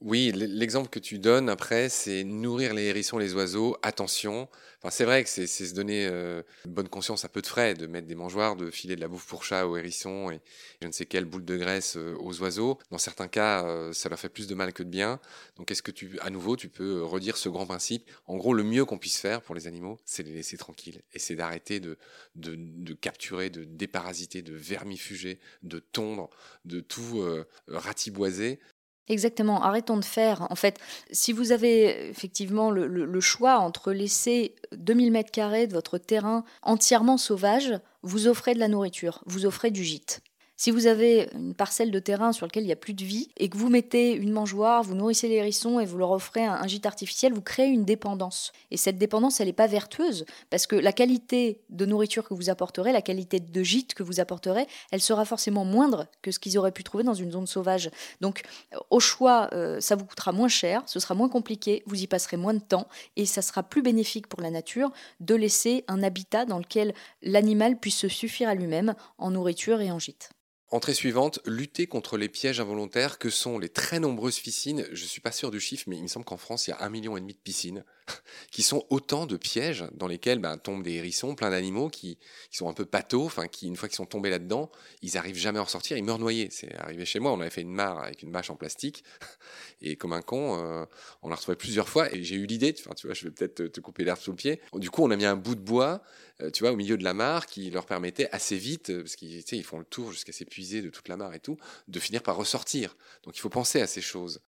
Oui, 0.00 0.30
l'exemple 0.32 0.88
que 0.90 1.00
tu 1.00 1.18
donnes 1.18 1.48
après, 1.48 1.88
c'est 1.88 2.22
nourrir 2.22 2.72
les 2.72 2.84
hérissons, 2.84 3.18
les 3.18 3.34
oiseaux. 3.34 3.76
Attention. 3.82 4.48
C'est 4.90 5.04
vrai 5.04 5.24
que 5.24 5.28
c'est 5.28 5.48
se 5.48 5.74
donner 5.74 6.06
euh, 6.06 6.44
bonne 6.64 6.88
conscience 6.88 7.24
à 7.24 7.28
peu 7.28 7.42
de 7.42 7.48
frais 7.48 7.74
de 7.74 7.88
mettre 7.88 8.06
des 8.06 8.14
mangeoires, 8.14 8.54
de 8.54 8.70
filer 8.70 8.94
de 8.94 9.00
la 9.00 9.08
bouffe 9.08 9.26
pour 9.26 9.42
chat 9.42 9.66
aux 9.66 9.76
hérissons 9.76 10.30
et 10.30 10.40
je 10.80 10.86
ne 10.86 10.92
sais 10.92 11.04
quelle 11.04 11.24
boule 11.24 11.44
de 11.44 11.56
graisse 11.56 11.96
euh, 11.96 12.14
aux 12.20 12.40
oiseaux. 12.40 12.78
Dans 12.92 12.98
certains 12.98 13.26
cas, 13.26 13.66
euh, 13.66 13.92
ça 13.92 14.08
leur 14.08 14.20
fait 14.20 14.28
plus 14.28 14.46
de 14.46 14.54
mal 14.54 14.72
que 14.72 14.84
de 14.84 14.88
bien. 14.88 15.18
Donc, 15.56 15.72
est-ce 15.72 15.82
que 15.82 15.90
tu, 15.90 16.16
à 16.20 16.30
nouveau, 16.30 16.56
tu 16.56 16.68
peux 16.68 17.02
redire 17.02 17.36
ce 17.36 17.48
grand 17.48 17.66
principe? 17.66 18.08
En 18.26 18.36
gros, 18.36 18.54
le 18.54 18.62
mieux 18.62 18.84
qu'on 18.84 18.98
puisse 18.98 19.18
faire 19.18 19.42
pour 19.42 19.56
les 19.56 19.66
animaux, 19.66 19.98
c'est 20.04 20.22
les 20.22 20.32
laisser 20.32 20.56
tranquilles 20.56 21.02
et 21.12 21.18
c'est 21.18 21.34
d'arrêter 21.34 21.80
de, 21.80 21.98
de, 22.36 22.54
de, 22.56 22.94
capturer, 22.94 23.50
de 23.50 23.64
déparasiter, 23.64 24.42
de 24.42 24.54
vermifuger, 24.54 25.40
de 25.64 25.80
tondre, 25.80 26.30
de 26.64 26.78
tout 26.78 27.24
ratiboiser 27.66 28.60
Exactement, 29.08 29.62
arrêtons 29.62 29.96
de 29.96 30.04
faire. 30.04 30.46
En 30.50 30.54
fait, 30.54 30.78
si 31.10 31.32
vous 31.32 31.52
avez 31.52 32.08
effectivement 32.10 32.70
le, 32.70 33.20
choix 33.20 33.58
entre 33.58 33.92
laisser 33.92 34.54
2000 34.72 35.10
mètres 35.10 35.30
carrés 35.30 35.66
de 35.66 35.72
votre 35.72 35.98
terrain 35.98 36.44
entièrement 36.62 37.16
sauvage, 37.16 37.74
vous 38.02 38.28
offrez 38.28 38.54
de 38.54 38.58
la 38.58 38.68
nourriture, 38.68 39.22
vous 39.26 39.46
offrez 39.46 39.70
du 39.70 39.82
gîte. 39.82 40.22
Si 40.60 40.72
vous 40.72 40.88
avez 40.88 41.28
une 41.34 41.54
parcelle 41.54 41.92
de 41.92 42.00
terrain 42.00 42.32
sur 42.32 42.44
laquelle 42.44 42.64
il 42.64 42.66
n'y 42.66 42.72
a 42.72 42.76
plus 42.76 42.92
de 42.92 43.04
vie 43.04 43.28
et 43.36 43.48
que 43.48 43.56
vous 43.56 43.68
mettez 43.68 44.10
une 44.10 44.32
mangeoire, 44.32 44.82
vous 44.82 44.96
nourrissez 44.96 45.28
les 45.28 45.36
hérissons 45.36 45.78
et 45.78 45.86
vous 45.86 45.98
leur 45.98 46.10
offrez 46.10 46.44
un, 46.44 46.66
gîte 46.66 46.84
artificiel, 46.84 47.32
vous 47.32 47.42
créez 47.42 47.68
une 47.68 47.84
dépendance. 47.84 48.50
Et 48.72 48.76
cette 48.76 48.98
dépendance, 48.98 49.38
elle 49.38 49.46
n'est 49.46 49.52
pas 49.52 49.68
vertueuse 49.68 50.24
parce 50.50 50.66
que 50.66 50.74
la 50.74 50.90
qualité 50.90 51.60
de 51.70 51.86
nourriture 51.86 52.26
que 52.26 52.34
vous 52.34 52.50
apporterez, 52.50 52.90
la 52.90 53.02
qualité 53.02 53.38
de 53.38 53.62
gîte 53.62 53.94
que 53.94 54.02
vous 54.02 54.18
apporterez, 54.18 54.66
elle 54.90 55.00
sera 55.00 55.24
forcément 55.24 55.64
moindre 55.64 56.08
que 56.22 56.32
ce 56.32 56.40
qu'ils 56.40 56.58
auraient 56.58 56.72
pu 56.72 56.82
trouver 56.82 57.04
dans 57.04 57.14
une 57.14 57.30
zone 57.30 57.46
sauvage. 57.46 57.92
Donc, 58.20 58.42
au 58.90 58.98
choix, 58.98 59.50
euh, 59.52 59.78
ça 59.80 59.94
vous 59.94 60.06
coûtera 60.06 60.32
moins 60.32 60.48
cher, 60.48 60.82
ce 60.86 60.98
sera 60.98 61.14
moins 61.14 61.28
compliqué, 61.28 61.84
vous 61.86 62.02
y 62.02 62.08
passerez 62.08 62.36
moins 62.36 62.54
de 62.54 62.58
temps 62.58 62.88
et 63.14 63.26
ça 63.26 63.42
sera 63.42 63.62
plus 63.62 63.82
bénéfique 63.82 64.26
pour 64.26 64.40
la 64.40 64.50
nature 64.50 64.90
de 65.20 65.36
laisser 65.36 65.84
un 65.86 66.02
habitat 66.02 66.46
dans 66.46 66.58
lequel 66.58 66.94
l'animal 67.22 67.78
puisse 67.78 67.98
se 67.98 68.08
suffire 68.08 68.48
à 68.48 68.56
lui-même 68.56 68.96
en 69.18 69.30
nourriture 69.30 69.80
et 69.80 69.92
en 69.92 70.00
gîte. 70.00 70.30
Entrée 70.70 70.92
suivante, 70.92 71.40
lutter 71.46 71.86
contre 71.86 72.18
les 72.18 72.28
pièges 72.28 72.60
involontaires 72.60 73.18
que 73.18 73.30
sont 73.30 73.58
les 73.58 73.70
très 73.70 74.00
nombreuses 74.00 74.38
piscines. 74.38 74.86
Je 74.92 75.04
suis 75.06 75.22
pas 75.22 75.32
sûr 75.32 75.50
du 75.50 75.60
chiffre, 75.60 75.84
mais 75.86 75.96
il 75.96 76.02
me 76.02 76.08
semble 76.08 76.26
qu'en 76.26 76.36
France, 76.36 76.66
il 76.66 76.70
y 76.70 76.74
a 76.74 76.82
un 76.82 76.90
million 76.90 77.16
et 77.16 77.20
demi 77.20 77.32
de 77.32 77.38
piscines 77.38 77.84
qui 78.50 78.62
sont 78.62 78.84
autant 78.90 79.26
de 79.26 79.36
pièges 79.36 79.84
dans 79.92 80.06
lesquels 80.06 80.38
ben, 80.38 80.58
tombent 80.58 80.82
des 80.82 80.94
hérissons, 80.94 81.34
plein 81.34 81.50
d'animaux 81.50 81.88
qui, 81.88 82.18
sont 82.50 82.68
un 82.68 82.72
peu 82.72 82.86
enfin 83.14 83.46
qui 83.48 83.66
une 83.66 83.76
fois 83.76 83.88
qu'ils 83.88 83.96
sont 83.96 84.06
tombés 84.06 84.30
là-dedans, 84.30 84.70
ils 85.02 85.16
arrivent 85.16 85.38
jamais 85.38 85.58
à 85.58 85.62
en 85.62 85.66
sortir, 85.66 85.96
ils 85.96 86.04
meurent 86.04 86.18
noyés. 86.18 86.48
C'est 86.50 86.74
arrivé 86.76 87.04
chez 87.04 87.20
moi, 87.20 87.32
on 87.32 87.40
avait 87.40 87.50
fait 87.50 87.62
une 87.62 87.72
mare 87.72 88.00
avec 88.00 88.22
une 88.22 88.32
bâche 88.32 88.50
en 88.50 88.56
plastique 88.56 89.04
et 89.80 89.96
comme 89.96 90.12
un 90.12 90.22
con, 90.22 90.58
euh, 90.58 90.84
on 91.22 91.28
l'a 91.28 91.36
retrouvé 91.36 91.56
plusieurs 91.56 91.88
fois 91.88 92.12
et 92.14 92.22
j'ai 92.24 92.36
eu 92.36 92.46
l'idée, 92.46 92.74
tu 92.74 92.82
vois, 92.82 93.14
je 93.14 93.24
vais 93.24 93.30
peut-être 93.30 93.68
te 93.68 93.80
couper 93.80 94.04
l'herbe 94.04 94.18
sous 94.18 94.32
le 94.32 94.36
pied. 94.36 94.60
Du 94.74 94.90
coup, 94.90 95.02
on 95.02 95.10
a 95.10 95.16
mis 95.16 95.24
un 95.24 95.36
bout 95.36 95.54
de 95.54 95.60
bois, 95.60 96.02
euh, 96.42 96.50
tu 96.50 96.64
vois, 96.64 96.72
au 96.72 96.76
milieu 96.76 96.96
de 96.96 97.04
la 97.04 97.14
mare 97.14 97.46
qui 97.46 97.70
leur 97.70 97.86
permettait 97.86 98.28
assez 98.32 98.56
vite, 98.56 98.96
parce 98.96 99.16
qu'ils 99.16 99.42
ils 99.52 99.64
font 99.64 99.78
le 99.78 99.84
tour 99.84 100.12
jusqu'à 100.12 100.32
ces 100.32 100.44
de 100.58 100.90
toute 100.90 101.08
la 101.08 101.16
mare 101.16 101.34
et 101.34 101.40
tout, 101.40 101.56
de 101.86 102.00
finir 102.00 102.22
par 102.22 102.36
ressortir. 102.36 102.96
Donc 103.22 103.36
il 103.36 103.40
faut 103.40 103.48
penser 103.48 103.80
à 103.80 103.86
ces 103.86 104.00
choses. 104.00 104.40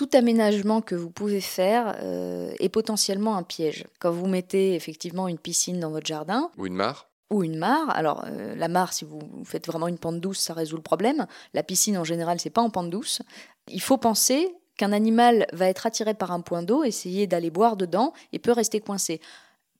Tout 0.00 0.08
aménagement 0.14 0.80
que 0.80 0.94
vous 0.94 1.10
pouvez 1.10 1.42
faire 1.42 1.94
euh, 2.00 2.54
est 2.58 2.70
potentiellement 2.70 3.36
un 3.36 3.42
piège. 3.42 3.84
Quand 3.98 4.10
vous 4.10 4.28
mettez 4.28 4.74
effectivement 4.74 5.28
une 5.28 5.36
piscine 5.36 5.78
dans 5.78 5.90
votre 5.90 6.06
jardin. 6.06 6.50
Ou 6.56 6.64
une 6.64 6.72
mare. 6.72 7.10
Ou 7.28 7.42
une 7.42 7.58
mare. 7.58 7.90
Alors 7.90 8.24
euh, 8.26 8.54
la 8.54 8.68
mare, 8.68 8.94
si 8.94 9.04
vous 9.04 9.20
faites 9.44 9.66
vraiment 9.66 9.88
une 9.88 9.98
pente 9.98 10.18
douce, 10.18 10.38
ça 10.38 10.54
résout 10.54 10.76
le 10.76 10.82
problème. 10.82 11.26
La 11.52 11.62
piscine 11.62 11.98
en 11.98 12.04
général, 12.04 12.40
c'est 12.40 12.48
pas 12.48 12.62
en 12.62 12.70
pente 12.70 12.88
douce. 12.88 13.20
Il 13.68 13.82
faut 13.82 13.98
penser 13.98 14.48
qu'un 14.78 14.92
animal 14.92 15.46
va 15.52 15.68
être 15.68 15.84
attiré 15.84 16.14
par 16.14 16.32
un 16.32 16.40
point 16.40 16.62
d'eau, 16.62 16.82
essayer 16.82 17.26
d'aller 17.26 17.50
boire 17.50 17.76
dedans 17.76 18.14
et 18.32 18.38
peut 18.38 18.52
rester 18.52 18.80
coincé. 18.80 19.20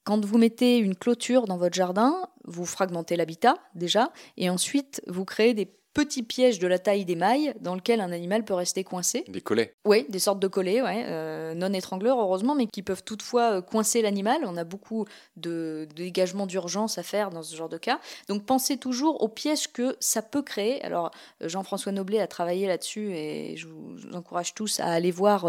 Quand 0.04 0.22
vous 0.22 0.36
mettez 0.36 0.76
une 0.76 0.96
clôture 0.96 1.46
dans 1.46 1.56
votre 1.56 1.74
jardin, 1.74 2.28
vous 2.44 2.66
fragmentez 2.66 3.16
l'habitat 3.16 3.54
déjà, 3.74 4.12
et 4.36 4.50
ensuite 4.50 5.00
vous 5.06 5.24
créez 5.24 5.54
des 5.54 5.72
petit 5.92 6.22
piège 6.22 6.58
de 6.58 6.66
la 6.66 6.78
taille 6.78 7.04
des 7.04 7.16
mailles 7.16 7.52
dans 7.60 7.74
lequel 7.74 8.00
un 8.00 8.12
animal 8.12 8.44
peut 8.44 8.54
rester 8.54 8.84
coincé. 8.84 9.24
Des 9.28 9.40
collets 9.40 9.74
Oui, 9.84 10.06
des 10.08 10.18
sortes 10.18 10.38
de 10.38 10.46
collets, 10.46 10.82
ouais, 10.82 11.04
euh, 11.06 11.54
non 11.54 11.72
étrangleurs 11.72 12.20
heureusement, 12.20 12.54
mais 12.54 12.66
qui 12.66 12.82
peuvent 12.82 13.02
toutefois 13.02 13.56
euh, 13.56 13.60
coincer 13.60 14.00
l'animal. 14.02 14.42
On 14.44 14.56
a 14.56 14.64
beaucoup 14.64 15.06
de, 15.36 15.88
dégagements 15.96 16.46
d'urgence 16.46 16.98
à 16.98 17.02
faire 17.02 17.30
dans 17.30 17.42
ce 17.42 17.56
genre 17.56 17.68
de 17.68 17.78
cas. 17.78 18.00
Donc 18.28 18.44
pensez 18.44 18.76
toujours 18.76 19.22
au 19.22 19.28
piège 19.28 19.72
que 19.72 19.96
ça 19.98 20.22
peut 20.22 20.42
créer. 20.42 20.82
Alors 20.84 21.10
euh, 21.42 21.48
Jean-François 21.48 21.92
Noblet 21.92 22.20
a 22.20 22.28
travaillé 22.28 22.68
là-dessus 22.68 23.12
et 23.12 23.56
je 23.56 23.66
vous, 23.66 23.96
encourage 24.14 24.54
tous 24.54 24.80
à 24.80 24.86
aller 24.86 25.10
voir 25.10 25.46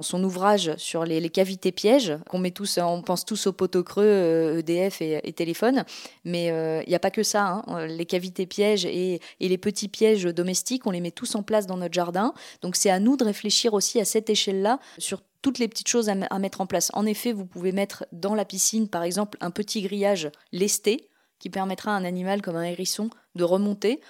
son 0.00 0.22
ouvrage 0.22 0.74
sur 0.76 1.04
les, 1.04 1.28
cavités 1.28 1.72
pièges 1.72 2.16
qu'on 2.28 2.38
met 2.38 2.50
tous, 2.50 2.78
on 2.78 3.02
pense 3.02 3.24
tous 3.24 3.46
aux 3.46 3.52
poteaux 3.52 3.82
creux, 3.82 4.58
EDF 4.58 5.02
e 5.02 5.20
et, 5.22 5.32
téléphone, 5.32 5.84
mais 6.24 6.46
il 6.84 6.88
n'y 6.88 6.94
a 6.94 6.98
pas 6.98 7.10
que 7.10 7.22
ça. 7.22 7.62
Hein. 7.66 7.86
Les 7.86 8.06
cavités 8.06 8.46
pièges 8.46 8.84
et, 8.86 9.20
et 9.40 9.48
les 9.48 9.58
petits 9.58 9.75
petits 9.76 9.88
pièges 9.88 10.24
domestiques, 10.24 10.86
on 10.86 10.90
les 10.90 11.02
met 11.02 11.10
tous 11.10 11.34
en 11.34 11.42
place 11.42 11.66
dans 11.66 11.76
notre 11.76 11.92
jardin. 11.92 12.32
Donc 12.62 12.76
c'est 12.76 12.88
à 12.88 12.98
nous 12.98 13.18
de 13.18 13.24
réfléchir 13.24 13.74
aussi 13.74 14.00
à 14.00 14.06
cette 14.06 14.30
échelle-là 14.30 14.78
sur 14.96 15.22
toutes 15.42 15.58
les 15.58 15.68
petites 15.68 15.88
choses 15.88 16.08
à, 16.08 16.38
mettre 16.38 16.62
en 16.62 16.66
place. 16.66 16.90
En 16.94 17.04
effet, 17.04 17.32
vous 17.32 17.44
pouvez 17.44 17.72
mettre 17.72 18.06
dans 18.10 18.34
la 18.34 18.46
piscine, 18.46 18.88
par 18.88 19.02
exemple, 19.02 19.36
un 19.42 19.50
petit 19.50 19.82
grillage 19.82 20.30
lesté 20.50 21.10
qui 21.38 21.50
permettra 21.50 21.92
à 21.92 21.98
un 21.98 22.04
animal 22.04 22.40
comme 22.40 22.56
un 22.56 22.62
hérisson 22.62 23.10
de 23.34 23.44
remonter 23.44 24.00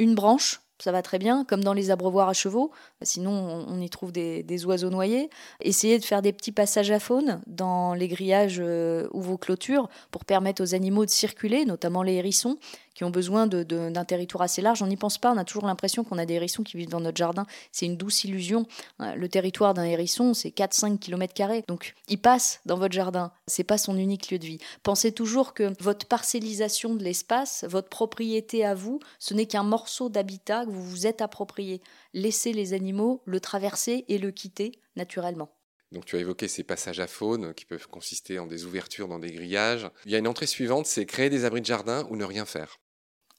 une 0.00 0.16
branche 0.16 0.60
ça 0.80 0.90
va 0.90 1.02
très 1.02 1.18
bien, 1.18 1.44
comme 1.44 1.62
dans 1.62 1.72
les 1.72 1.90
abreuvoirs 1.90 2.28
à 2.28 2.32
chevaux, 2.32 2.72
sinon 3.02 3.64
on 3.68 3.80
y 3.80 3.88
trouve 3.88 4.10
des, 4.10 4.66
oiseaux 4.66 4.90
noyés. 4.90 5.30
Essayez 5.60 5.98
de 5.98 6.04
faire 6.04 6.20
des 6.20 6.32
petits 6.32 6.52
passages 6.52 6.90
à 6.90 6.98
faune 6.98 7.40
dans 7.46 7.94
les 7.94 8.08
grillages 8.08 8.60
euh, 8.60 9.08
ou 9.12 9.20
vos 9.22 9.38
clôtures 9.38 9.88
pour 10.10 10.24
permettre 10.24 10.62
aux 10.62 10.74
animaux 10.74 11.04
de 11.04 11.10
circuler, 11.10 11.64
notamment 11.64 12.02
les 12.02 12.14
hérissons 12.14 12.58
qui 12.94 13.04
ont 13.04 13.10
besoin 13.10 13.46
d'un 13.46 14.04
territoire 14.04 14.42
assez 14.42 14.62
large. 14.62 14.82
On 14.82 14.86
n'y 14.86 14.96
pense 14.96 15.18
pas, 15.18 15.32
on 15.32 15.36
a 15.36 15.44
toujours 15.44 15.66
l'impression 15.66 16.04
qu'on 16.04 16.18
a 16.18 16.26
des 16.26 16.34
hérissons 16.34 16.62
qui 16.62 16.76
vivent 16.76 16.90
dans 16.90 17.00
notre 17.00 17.16
jardin. 17.16 17.46
C'est 17.72 17.86
une 17.86 17.96
douce 17.96 18.24
illusion. 18.24 18.66
Hein, 18.98 19.14
le 19.14 19.28
territoire 19.28 19.74
d'un 19.74 19.84
hérisson, 19.84 20.34
c'est 20.34 20.50
4-5 20.50 20.98
km. 20.98 21.34
Donc 21.68 21.94
il 22.08 22.18
passe 22.20 22.60
dans 22.66 22.78
votre 22.78 22.94
jardin. 22.94 23.32
C'est 23.46 23.64
pas 23.64 23.78
son 23.78 23.96
unique 23.96 24.30
lieu 24.30 24.38
de 24.38 24.46
vie. 24.46 24.58
Pensez 24.82 25.12
toujours 25.12 25.54
que 25.54 25.72
votre 25.82 26.06
parcellisation 26.06 26.94
de 26.94 27.02
l'espace, 27.02 27.64
votre 27.68 27.88
propriété 27.88 28.64
à 28.64 28.74
vous, 28.74 29.00
ce 29.18 29.34
n'est 29.34 29.46
qu'un 29.46 29.62
morceau 29.62 30.08
d'habitat 30.08 30.64
que 30.64 30.70
vous 30.70 30.82
vous 30.82 31.06
êtes 31.06 31.22
approprié. 31.22 31.80
Laissez 32.12 32.52
les 32.52 32.72
animaux 32.72 33.22
le 33.24 33.40
traverser 33.40 34.04
et 34.08 34.18
le 34.18 34.30
quitter 34.30 34.72
naturellement. 34.96 35.50
Donc 35.92 36.04
tu 36.04 36.16
as 36.16 36.20
évoqué 36.20 36.48
ces 36.48 36.64
passages 36.64 37.00
à 37.00 37.06
faune 37.06 37.54
qui 37.54 37.64
peuvent 37.64 37.86
consister 37.86 38.38
en 38.38 38.46
des 38.46 38.64
ouvertures 38.64 39.08
dans 39.08 39.20
des 39.20 39.30
grillages. 39.30 39.88
Il 40.04 40.12
y 40.12 40.16
a 40.16 40.18
une 40.18 40.26
entrée 40.26 40.46
suivante, 40.46 40.86
c'est 40.86 41.06
créer 41.06 41.30
des 41.30 41.44
abris 41.44 41.60
de 41.60 41.66
jardin 41.66 42.06
ou 42.10 42.16
ne 42.16 42.24
rien 42.24 42.44
faire. 42.44 42.80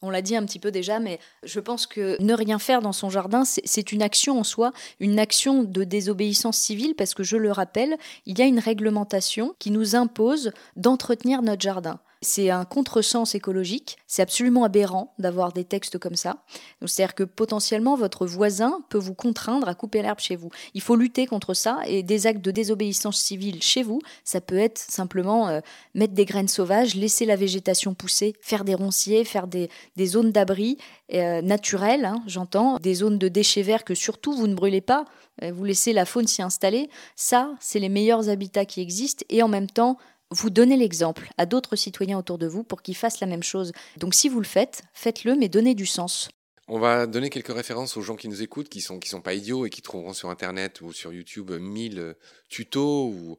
On 0.05 0.12
l'a 0.12 0.21
dit 0.21 0.35
un 0.35 0.45
petit 0.45 0.59
peu 0.59 0.69
déjà, 0.69 1.00
mais 1.00 1.19
je 1.41 1.59
pense 1.59 1.88
que 1.88 2.21
ne 2.21 2.35
rien 2.35 2.59
faire 2.59 2.81
dans 2.83 2.91
son 2.91 3.09
jardin, 3.09 3.43
c'est 3.43 3.91
une 3.91 4.03
action 4.03 4.39
en 4.39 4.43
soi, 4.43 4.71
une 5.00 5.17
action 5.17 5.63
de 5.63 5.83
désobéissance 5.83 6.57
civile, 6.57 6.93
parce 6.95 7.15
que 7.15 7.24
je 7.24 7.38
le 7.38 7.51
rappelle, 7.51 7.97
il 8.27 8.38
y 8.38 8.43
a 8.43 8.45
une 8.45 8.59
réglementation 8.59 9.55
qui 9.57 9.71
nous 9.71 9.95
impose 9.95 10.51
d'entretenir 10.75 11.41
notre 11.41 11.61
jardin. 11.61 12.00
C'est 12.25 12.50
un 12.50 12.66
contresens 12.66 13.35
écologique. 13.35 13.98
C'est 14.07 14.24
absolument 14.24 14.64
aberrant 14.64 15.14
d'avoir 15.20 15.53
des 15.53 15.64
textes 15.64 16.00
comme 16.00 16.16
ça. 16.16 16.38
C'est-à-dire 16.83 17.14
que 17.14 17.24
potentiellement, 17.24 17.96
votre 17.96 18.25
voisin 18.25 18.81
peut 18.90 18.98
vous 18.98 19.14
contraindre 19.14 19.68
à 19.68 19.75
couper 19.75 20.01
l'herbe 20.01 20.20
chez 20.20 20.35
vous. 20.35 20.50
Il 20.74 20.81
faut 20.81 20.96
lutter 20.96 21.27
contre 21.27 21.53
ça 21.53 21.79
et 21.85 22.01
des 22.01 22.25
actes 22.25 22.44
de 22.44 22.50
désobéissance 22.50 23.20
civile 23.20 23.61
chez 23.61 23.83
vous, 23.83 24.01
ça 24.24 24.42
peut 24.42 24.57
être 24.57 24.79
simplement 24.79 25.48
euh, 25.50 25.59
mettre 25.94 26.14
des 26.14 26.25
graines 26.25 26.48
sauvages, 26.48 26.96
laisser 26.96 27.25
la 27.25 27.35
végétation 27.35 27.94
pousser, 27.94 28.33
faire 28.42 28.66
des 28.66 28.74
ronciers, 28.74 29.24
faire 29.24 29.48
des, 29.48 29.70
zones 30.05 30.31
d'abri 30.31 30.77
euh, 31.14 31.42
naturelles, 31.44 32.05
hein, 32.05 32.24
j'entends, 32.25 32.77
des 32.79 32.96
zones 32.96 33.20
de 33.20 33.27
déchets 33.27 33.61
verts 33.61 33.83
que 33.83 33.94
surtout 33.94 34.33
vous 34.33 34.48
ne 34.48 34.55
brûlez 34.55 34.81
pas, 34.81 35.05
euh, 35.44 35.51
vous 35.51 35.64
laissez 35.64 35.94
la 35.94 36.05
faune 36.05 36.27
s'y 36.27 36.42
installer. 36.42 36.90
Ça, 37.16 37.53
c'est 37.59 37.79
les 37.79 37.90
meilleurs 37.90 38.29
habitats 38.29 38.66
qui 38.66 38.81
existent 38.81 39.25
et 39.29 39.44
en 39.44 39.48
même 39.48 39.70
temps, 39.70 39.98
vous 40.31 40.50
donnez 40.50 40.77
l'exemple 40.77 41.29
à 41.38 41.46
d'autres 41.46 41.75
citoyens 41.75 42.18
autour 42.18 42.38
de 42.38 42.48
vous 42.48 42.64
pour 42.64 42.81
qu'ils 42.81 42.96
fassent 42.96 43.20
la 43.20 43.27
même 43.27 43.44
chose. 43.44 43.72
Donc 43.98 44.16
si 44.16 44.29
vous 44.29 44.40
le 44.40 44.46
faites, 44.46 44.83
faites-le, 44.94 45.35
mais 45.35 45.50
donnez 45.50 45.75
du 45.75 45.85
sens. 45.85 46.29
On 46.68 46.79
va 46.79 47.05
donner 47.05 47.29
quelques 47.29 47.53
références 47.53 47.96
aux 47.96 48.01
gens 48.01 48.16
qui 48.16 48.27
nous 48.27 48.42
écoutent, 48.42 48.70
qui 48.70 48.81
sont 48.81 49.00
qui 49.00 49.09
sont 49.09 49.22
pas 49.22 49.35
idiots 49.35 49.68
et 49.68 49.70
qui 49.70 49.83
trouveront 49.83 50.14
sur 50.14 50.29
Internet 50.31 50.81
ou 50.81 50.94
sur 50.94 51.14
YouTube 51.14 51.51
mille 51.51 52.16
tutos 52.50 53.09
ou, 53.09 53.38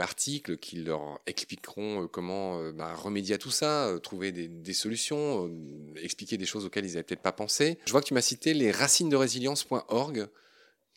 articles 0.00 0.56
qui 0.56 0.76
leur 0.76 1.20
expliqueront 1.26 2.02
euh, 2.02 2.06
comment 2.06 2.58
euh, 2.58 2.72
bah, 2.72 2.94
remédier 2.94 3.34
à 3.34 3.38
tout 3.38 3.50
ça, 3.50 3.86
euh, 3.86 3.98
trouver 3.98 4.32
des, 4.32 4.72
solutions, 4.72 5.50
expliquer 5.96 6.36
des 6.38 6.46
choses 6.46 6.64
auxquelles 6.64 6.84
ils 6.84 6.92
n'avaient 6.92 7.02
peut-être 7.02 7.22
pas 7.22 7.32
pensé. 7.32 7.78
Je 7.86 7.92
vois 7.92 8.00
que 8.00 8.06
tu 8.06 8.14
m'as 8.14 8.22
cité 8.22 8.52
les 8.52 8.70
racines 8.70 9.08
de 9.08 9.16
résilience.org. 9.16 10.28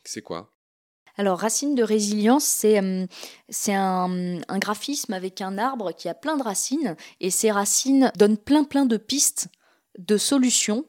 C'est 0.04 0.21
quoi? 0.21 0.52
Alors, 1.19 1.39
racine 1.39 1.75
de 1.75 1.84
résilience, 1.84 2.45
c'est 2.45 2.82
euh, 2.82 3.05
un, 3.67 4.39
un, 4.47 4.58
graphisme 4.58 5.12
avec 5.12 5.41
un 5.41 5.58
arbre 5.58 5.91
qui 5.91 6.08
a 6.08 6.13
plein 6.13 6.38
de 6.38 6.43
racines, 6.43 6.95
et 7.19 7.29
ces 7.29 7.51
racines 7.51 8.10
donnent 8.17 8.38
plein 8.38 8.63
plein 8.63 8.86
de 8.86 8.95
pistes 8.95 9.49
de 9.97 10.15
solutions 10.15 10.86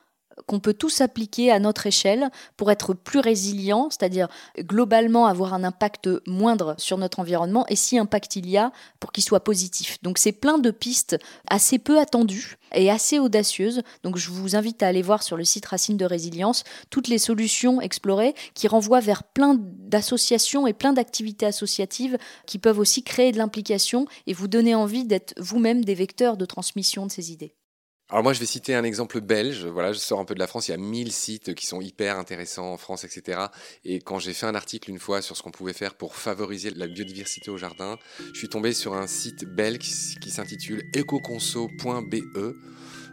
qu'on 0.47 0.61
peut 0.61 0.75
tous 0.75 1.01
appliquer 1.01 1.51
à 1.51 1.59
notre 1.59 1.87
échelle 1.87 2.31
pour 2.57 2.71
être 2.71 2.95
plus 2.95 3.21
résilient, 3.21 3.89
c'est-à-dire 3.91 4.29
globalement 4.59 5.27
avoir 5.27 5.55
un 5.55 5.65
impact 5.65 6.09
moindre 6.27 6.75
sur 6.79 6.99
notre 6.99 7.21
environnement, 7.21 7.67
et 7.69 7.77
si 7.77 7.99
impact 7.99 8.37
il 8.37 8.49
y 8.49 8.57
a, 8.57 8.73
pour 8.99 9.13
qu'il 9.13 9.25
soit 9.25 9.45
positif. 9.45 9.99
Donc 10.03 10.19
c'est 10.19 10.33
plein 10.33 10.59
de 10.59 10.71
pistes 10.71 11.17
assez 11.49 11.79
peu 11.79 11.99
attendues 11.99 12.57
et 12.75 12.91
assez 12.91 13.19
audacieuses. 13.19 13.83
Donc 14.03 14.17
je 14.17 14.31
vous 14.31 14.57
invite 14.57 14.83
à 14.83 14.89
aller 14.89 15.03
voir 15.03 15.23
sur 15.23 15.37
le 15.37 15.45
site 15.45 15.67
Racine 15.67 15.97
de 15.97 16.05
Résilience 16.05 16.65
toutes 16.91 17.09
les 17.09 17.19
solutions 17.19 17.81
explorées 17.81 18.35
qui 18.55 18.69
renvoient 18.69 19.01
vers 19.01 19.25
plein 19.25 19.57
d'associations 19.59 20.67
et 20.67 20.73
plein 20.73 20.93
d'activités 20.93 21.47
associatives 21.47 22.19
qui 22.47 22.59
peuvent 22.59 22.79
aussi 22.79 23.03
créer 23.03 23.33
de 23.33 23.39
l'implication 23.39 24.07
et 24.27 24.33
vous 24.33 24.49
donner 24.49 24.75
envie 24.75 25.05
d'être 25.05 25.35
vous-même 25.39 25.85
des 25.85 25.95
vecteurs 25.95 26.37
de 26.37 26.45
transmission 26.45 27.07
de 27.07 27.11
ces 27.11 27.33
idées. 27.33 27.55
Alors 28.11 28.25
moi, 28.25 28.33
je 28.33 28.41
vais 28.41 28.47
citer 28.47 28.75
un 28.75 28.83
exemple 28.83 29.21
belge. 29.21 29.65
Voilà, 29.67 29.93
je 29.93 29.99
sors 29.99 30.19
un 30.19 30.25
peu 30.25 30.35
de 30.35 30.41
la 30.41 30.49
France. 30.49 30.67
Il 30.67 30.73
y 30.73 30.75
a 30.75 30.79
1000 30.79 31.13
sites 31.13 31.55
qui 31.55 31.65
sont 31.65 31.81
hyper 31.81 32.19
intéressants 32.19 32.73
en 32.73 32.77
France, 32.77 33.05
etc. 33.05 33.43
Et 33.85 34.01
quand 34.01 34.19
j'ai 34.19 34.33
fait 34.33 34.47
un 34.47 34.57
article 34.57 34.91
une 34.91 34.99
fois 34.99 35.23
sur 35.23 35.37
ce 35.37 35.45
qu'on 35.45 35.53
pouvait 35.53 35.73
faire 35.73 35.95
pour 35.95 36.17
favoriser 36.17 36.71
la 36.71 36.89
biodiversité 36.89 37.53
au 37.53 37.57
jardin, 37.57 37.99
je 38.33 38.39
suis 38.39 38.49
tombé 38.49 38.73
sur 38.73 38.95
un 38.95 39.07
site 39.07 39.45
belge 39.45 39.79
qui 39.79 40.31
s'intitule 40.31 40.83
ecoconso.be 40.97 42.55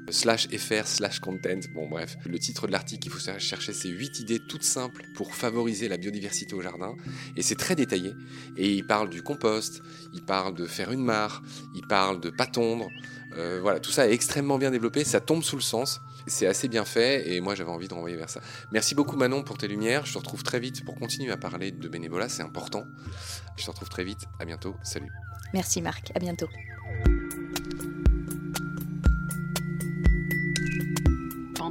slash 0.10 0.48
fr 0.50 0.86
slash 0.86 1.20
content. 1.20 1.60
Bon 1.74 1.88
bref, 1.88 2.18
le 2.26 2.40
titre 2.40 2.68
de 2.68 2.72
l'article 2.72 3.02
qu'il 3.02 3.12
faut 3.12 3.40
chercher, 3.40 3.74
c'est 3.74 3.90
8 3.90 4.20
idées 4.20 4.40
toutes 4.40 4.64
simples 4.64 5.04
pour 5.16 5.36
favoriser 5.36 5.88
la 5.88 5.98
biodiversité 5.98 6.54
au 6.54 6.62
jardin. 6.62 6.96
Et 7.36 7.42
c'est 7.42 7.56
très 7.56 7.76
détaillé. 7.76 8.14
Et 8.56 8.74
il 8.74 8.86
parle 8.86 9.10
du 9.10 9.22
compost, 9.22 9.82
il 10.14 10.24
parle 10.24 10.54
de 10.54 10.66
faire 10.66 10.92
une 10.92 11.04
mare, 11.04 11.42
il 11.76 11.86
parle 11.88 12.20
de 12.20 12.30
pas 12.30 12.46
tondre, 12.46 12.90
euh, 13.36 13.60
voilà, 13.62 13.80
tout 13.80 13.92
ça 13.92 14.08
est 14.08 14.14
extrêmement 14.14 14.58
bien 14.58 14.72
développé, 14.72 15.04
ça 15.04 15.20
tombe 15.20 15.44
sous 15.44 15.58
le 15.58 15.62
sens, 15.62 16.02
c'est 16.26 16.48
assez 16.48 16.68
bien 16.68 16.86
fait 16.86 17.30
et 17.30 17.42
moi 17.42 17.56
j'avais 17.56 17.70
envie 17.70 17.88
de 17.88 17.94
renvoyer 17.94 18.16
vers 18.16 18.30
ça. 18.30 18.42
Merci 18.72 18.96
beaucoup 18.96 19.16
Manon 19.16 19.44
pour 19.44 19.58
tes 19.58 19.68
lumières, 19.68 20.06
je 20.06 20.14
te 20.14 20.18
retrouve 20.18 20.44
très 20.44 20.60
vite 20.60 20.84
pour 20.86 20.96
continuer 20.96 21.32
à 21.32 21.38
parler 21.38 21.72
de 21.72 21.88
bénévolat, 21.88 22.30
c'est 22.30 22.44
important. 22.44 22.86
Je 23.58 23.66
te 23.66 23.70
retrouve 23.70 23.90
très 23.90 24.04
vite, 24.04 24.26
à 24.40 24.46
bientôt, 24.46 24.76
salut. 24.84 25.12
Merci 25.54 25.82
Marc, 25.82 26.12
à 26.16 26.20
bientôt. 26.20 26.48